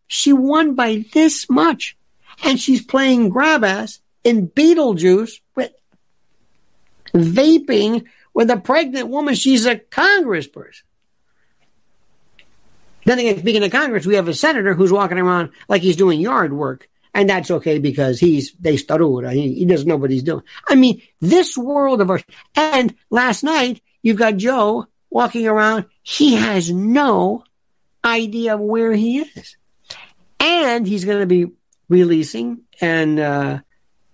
She 0.07 0.33
won 0.33 0.75
by 0.75 1.05
this 1.13 1.49
much, 1.49 1.97
and 2.45 2.61
she's 2.61 2.85
playing 2.85 3.31
grab 3.31 3.65
ass 3.65 4.01
in 4.25 4.49
Beetlejuice 4.49 5.41
with 5.57 5.73
vaping 7.15 8.05
with 8.35 8.51
a 8.51 8.57
pregnant 8.57 9.09
woman. 9.09 9.35
She's 9.35 9.67
a 9.67 9.77
congressperson. 9.77 10.83
Then 13.05 13.19
again, 13.19 13.39
speaking 13.39 13.65
of 13.65 13.71
Congress, 13.71 14.07
we 14.07 14.15
have 14.15 14.29
a 14.29 14.35
senator 14.35 14.75
who's 14.75 14.93
walking 14.93 15.19
around 15.19 15.51
like 15.69 15.83
he's 15.83 15.97
doing 15.97 16.21
yard 16.21 16.53
work 16.53 16.89
and 17.15 17.29
that's 17.29 17.51
okay 17.51 17.79
because 17.79 18.19
he's 18.19 18.53
they 18.55 18.77
starura. 18.77 19.33
He, 19.33 19.55
he 19.55 19.65
doesn't 19.65 19.89
know 19.89 19.97
what 19.97 20.11
he's 20.11 20.23
doing. 20.23 20.43
I 20.69 20.75
mean, 20.75 21.03
this 21.21 21.57
world 21.57 22.01
of 22.01 22.11
ours. 22.11 22.25
And 22.57 22.95
last 23.11 23.43
night 23.43 23.83
you've 24.03 24.19
got 24.19 24.37
Joe 24.37 24.87
walking 25.11 25.47
around. 25.47 25.87
He 26.03 26.35
has 26.35 26.71
no 26.71 27.45
idea 28.05 28.55
of 28.55 28.61
where 28.61 28.93
he 28.93 29.21
is, 29.21 29.57
and 30.41 30.87
he's 30.87 31.05
going 31.05 31.21
to 31.21 31.27
be 31.27 31.53
releasing 31.89 32.63
and 32.81 33.21
uh, 33.21 33.61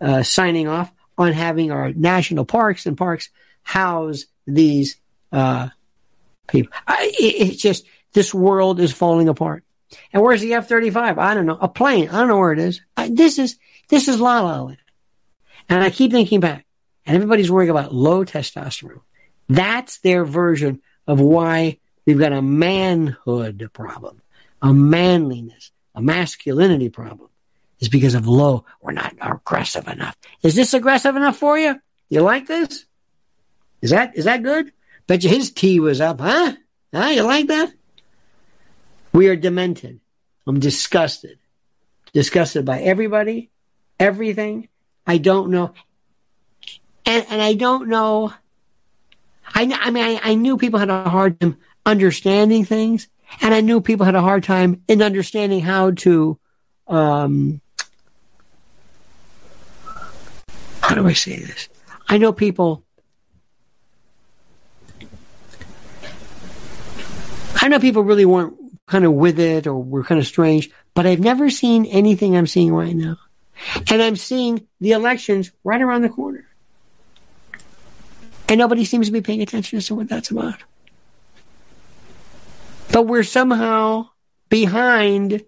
uh, 0.00 0.22
signing 0.22 0.68
off 0.68 0.92
on 1.16 1.32
having 1.32 1.70
our 1.70 1.92
national 1.92 2.44
parks 2.44 2.86
and 2.86 2.96
parks 2.96 3.30
house 3.62 4.24
these 4.46 4.96
uh, 5.32 5.68
people. 6.48 6.72
I, 6.86 7.12
it, 7.18 7.50
it's 7.50 7.62
just 7.62 7.84
this 8.12 8.32
world 8.34 8.80
is 8.80 8.92
falling 8.92 9.28
apart. 9.28 9.64
And 10.12 10.22
where's 10.22 10.40
the 10.40 10.54
F 10.54 10.68
thirty 10.68 10.90
five? 10.90 11.18
I 11.18 11.34
don't 11.34 11.46
know. 11.46 11.58
A 11.60 11.68
plane. 11.68 12.08
I 12.08 12.18
don't 12.18 12.28
know 12.28 12.38
where 12.38 12.52
it 12.52 12.58
is. 12.58 12.80
I, 12.96 13.08
this 13.08 13.38
is 13.38 13.58
this 13.88 14.08
is 14.08 14.20
La 14.20 14.40
La 14.40 14.62
Land. 14.62 14.78
And 15.68 15.82
I 15.82 15.90
keep 15.90 16.10
thinking 16.10 16.40
back, 16.40 16.66
and 17.06 17.16
everybody's 17.16 17.50
worrying 17.50 17.70
about 17.70 17.94
low 17.94 18.24
testosterone. 18.24 19.00
That's 19.48 19.98
their 19.98 20.24
version 20.24 20.82
of 21.06 21.20
why 21.20 21.78
we've 22.06 22.18
got 22.18 22.32
a 22.32 22.42
manhood 22.42 23.70
problem, 23.72 24.20
a 24.60 24.74
manliness, 24.74 25.70
a 25.94 26.02
masculinity 26.02 26.88
problem. 26.90 27.28
Is 27.80 27.88
because 27.88 28.14
of 28.14 28.26
low. 28.26 28.64
We're 28.80 28.90
not 28.90 29.14
aggressive 29.20 29.86
enough. 29.86 30.16
Is 30.42 30.56
this 30.56 30.74
aggressive 30.74 31.14
enough 31.14 31.36
for 31.36 31.56
you? 31.56 31.80
You 32.08 32.22
like 32.22 32.48
this? 32.48 32.84
Is 33.80 33.90
that 33.90 34.16
is 34.16 34.24
that 34.24 34.42
good? 34.42 34.72
Bet 35.06 35.22
you 35.22 35.30
his 35.30 35.52
T 35.52 35.78
was 35.78 36.00
up, 36.00 36.20
huh? 36.20 36.54
Huh? 36.92 37.06
You 37.06 37.22
like 37.22 37.46
that? 37.46 37.72
We 39.12 39.28
are 39.28 39.36
demented. 39.36 40.00
I'm 40.46 40.60
disgusted. 40.60 41.38
Disgusted 42.12 42.64
by 42.64 42.80
everybody, 42.80 43.50
everything. 44.00 44.68
I 45.06 45.18
don't 45.18 45.50
know. 45.50 45.74
And, 47.04 47.26
and 47.30 47.42
I 47.42 47.54
don't 47.54 47.88
know. 47.88 48.32
I, 49.54 49.62
I 49.80 49.90
mean, 49.90 50.04
I, 50.04 50.20
I 50.22 50.34
knew 50.34 50.56
people 50.56 50.78
had 50.78 50.90
a 50.90 51.08
hard 51.08 51.40
time 51.40 51.56
understanding 51.84 52.64
things, 52.64 53.08
and 53.40 53.54
I 53.54 53.60
knew 53.60 53.80
people 53.80 54.04
had 54.06 54.14
a 54.14 54.20
hard 54.20 54.44
time 54.44 54.82
in 54.88 55.02
understanding 55.02 55.60
how 55.60 55.92
to, 55.92 56.38
um, 56.86 57.60
how 60.80 60.94
do 60.94 61.06
I 61.06 61.12
say 61.12 61.38
this? 61.38 61.68
I 62.08 62.18
know 62.18 62.32
people. 62.32 62.84
I 67.60 67.68
know 67.68 67.80
people 67.80 68.02
really 68.02 68.24
weren't 68.24 68.57
kind 68.88 69.04
of 69.04 69.12
with 69.12 69.38
it 69.38 69.66
or 69.66 69.76
we're 69.76 70.02
kind 70.02 70.18
of 70.18 70.26
strange, 70.26 70.70
but 70.94 71.06
I've 71.06 71.20
never 71.20 71.50
seen 71.50 71.86
anything 71.86 72.36
I'm 72.36 72.46
seeing 72.46 72.74
right 72.74 72.96
now. 72.96 73.16
And 73.90 74.02
I'm 74.02 74.16
seeing 74.16 74.66
the 74.80 74.92
elections 74.92 75.52
right 75.62 75.80
around 75.80 76.02
the 76.02 76.08
corner. 76.08 76.46
And 78.48 78.58
nobody 78.58 78.84
seems 78.84 79.06
to 79.06 79.12
be 79.12 79.20
paying 79.20 79.42
attention 79.42 79.80
to 79.80 79.94
what 79.94 80.08
that's 80.08 80.30
about. 80.30 80.62
But 82.92 83.02
we're 83.02 83.24
somehow 83.24 84.08
behind 84.48 85.44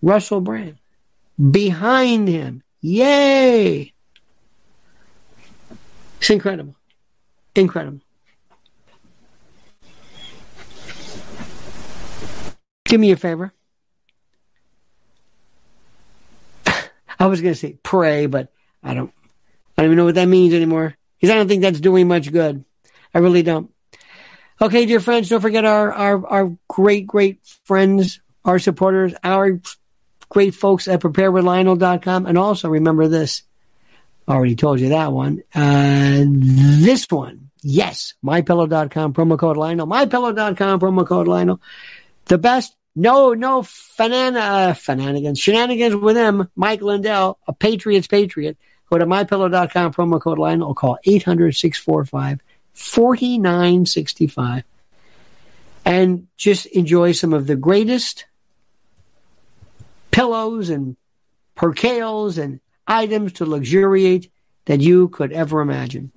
Russell 0.00 0.40
Brand. 0.40 0.78
Behind 1.50 2.26
him. 2.26 2.62
Yay! 2.80 3.92
It's 6.20 6.30
incredible. 6.30 6.74
Incredible. 7.54 8.00
Do 12.86 12.98
me 12.98 13.10
a 13.10 13.16
favor. 13.16 13.52
I 17.18 17.26
was 17.26 17.40
going 17.40 17.54
to 17.54 17.58
say 17.58 17.78
pray, 17.82 18.26
but 18.26 18.52
I 18.82 18.94
don't. 18.94 19.12
I 19.76 19.82
don't 19.82 19.90
even 19.90 19.98
know 19.98 20.04
what 20.06 20.14
that 20.14 20.28
means 20.28 20.54
anymore 20.54 20.96
because 21.20 21.32
I 21.32 21.36
don't 21.36 21.48
think 21.48 21.62
that's 21.62 21.80
doing 21.80 22.08
much 22.08 22.32
good. 22.32 22.64
I 23.12 23.18
really 23.18 23.42
don't. 23.42 23.70
Okay, 24.60 24.86
dear 24.86 25.00
friends, 25.00 25.28
don't 25.28 25.40
forget 25.40 25.64
our 25.64 25.92
our 25.92 26.26
our 26.26 26.56
great 26.68 27.06
great 27.06 27.40
friends, 27.64 28.20
our 28.44 28.58
supporters, 28.58 29.12
our 29.22 29.60
great 30.28 30.54
folks 30.54 30.88
at 30.88 31.00
preparewithlionel.com, 31.00 32.26
and 32.26 32.38
also 32.38 32.68
remember 32.68 33.08
this. 33.08 33.42
Already 34.28 34.56
told 34.56 34.80
you 34.80 34.88
that 34.90 35.12
one. 35.12 35.42
Uh, 35.54 36.24
this 36.26 37.06
one, 37.10 37.50
yes, 37.62 38.14
mypillow.com 38.24 39.14
promo 39.14 39.38
code 39.38 39.56
Lionel. 39.56 39.86
Mypillow.com 39.86 40.80
promo 40.80 41.06
code 41.06 41.28
Lionel. 41.28 41.60
The 42.24 42.38
best 42.38 42.75
no, 42.96 43.34
no 43.34 43.62
fanana, 43.62 44.74
shenanigans, 44.76 45.38
shenanigans 45.38 45.94
with 45.94 46.16
him, 46.16 46.48
Mike 46.56 46.82
Lindell, 46.82 47.38
a 47.46 47.52
Patriots 47.52 48.06
Patriot. 48.06 48.56
Go 48.90 48.98
to 48.98 49.06
mypillow.com, 49.06 49.92
promo 49.92 50.20
code 50.20 50.38
line, 50.38 50.62
or 50.62 50.74
call 50.74 50.98
800 51.04 51.54
645 51.54 52.40
4965 52.72 54.64
and 55.86 56.26
just 56.36 56.66
enjoy 56.66 57.12
some 57.12 57.32
of 57.32 57.46
the 57.46 57.54
greatest 57.54 58.26
pillows 60.10 60.68
and 60.68 60.96
percales 61.56 62.42
and 62.42 62.60
items 62.88 63.34
to 63.34 63.46
luxuriate 63.46 64.30
that 64.64 64.80
you 64.80 65.08
could 65.08 65.32
ever 65.32 65.60
imagine. 65.60 66.10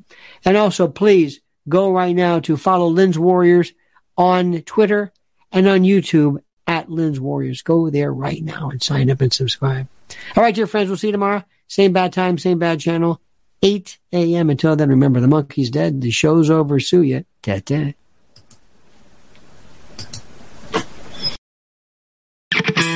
And 0.44 0.58
also, 0.58 0.88
please 0.88 1.40
go 1.70 1.92
right 1.92 2.16
now 2.16 2.40
to 2.42 2.58
follow 2.58 2.88
Lynn's 2.88 3.20
Warriors 3.20 3.72
on 4.18 4.62
Twitter 4.64 5.14
and 5.52 5.68
on 5.68 5.82
YouTube 5.82 6.42
Lynn's 6.90 7.20
Warriors. 7.20 7.62
Go 7.62 7.90
there 7.90 8.14
right 8.14 8.44
now 8.44 8.70
and 8.70 8.82
sign 8.82 9.10
up 9.10 9.22
and 9.22 9.32
subscribe. 9.32 9.88
All 10.36 10.44
right, 10.44 10.56
dear 10.56 10.68
friends, 10.68 10.90
we'll 10.90 10.98
see 10.98 11.08
you 11.08 11.14
tomorrow. 11.14 11.44
Same 11.68 11.94
bad 11.94 12.14
time, 12.14 12.38
same 12.38 12.60
bad 12.60 12.80
channel, 12.80 13.22
8 13.62 14.00
a.m. 14.14 14.50
Until 14.50 14.76
then, 14.76 14.90
remember 14.90 15.20
the 15.20 15.28
monkey's 15.28 15.70
dead. 15.70 16.02
The 16.02 16.12
show's 16.12 16.50
over. 16.50 16.80
Sue 16.80 17.02
ya. 17.02 17.20
Ta-ta. 17.42 17.94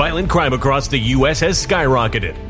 Violent 0.00 0.30
crime 0.30 0.54
across 0.54 0.88
the 0.88 0.98
U.S. 0.98 1.40
has 1.40 1.66
skyrocketed. 1.66 2.49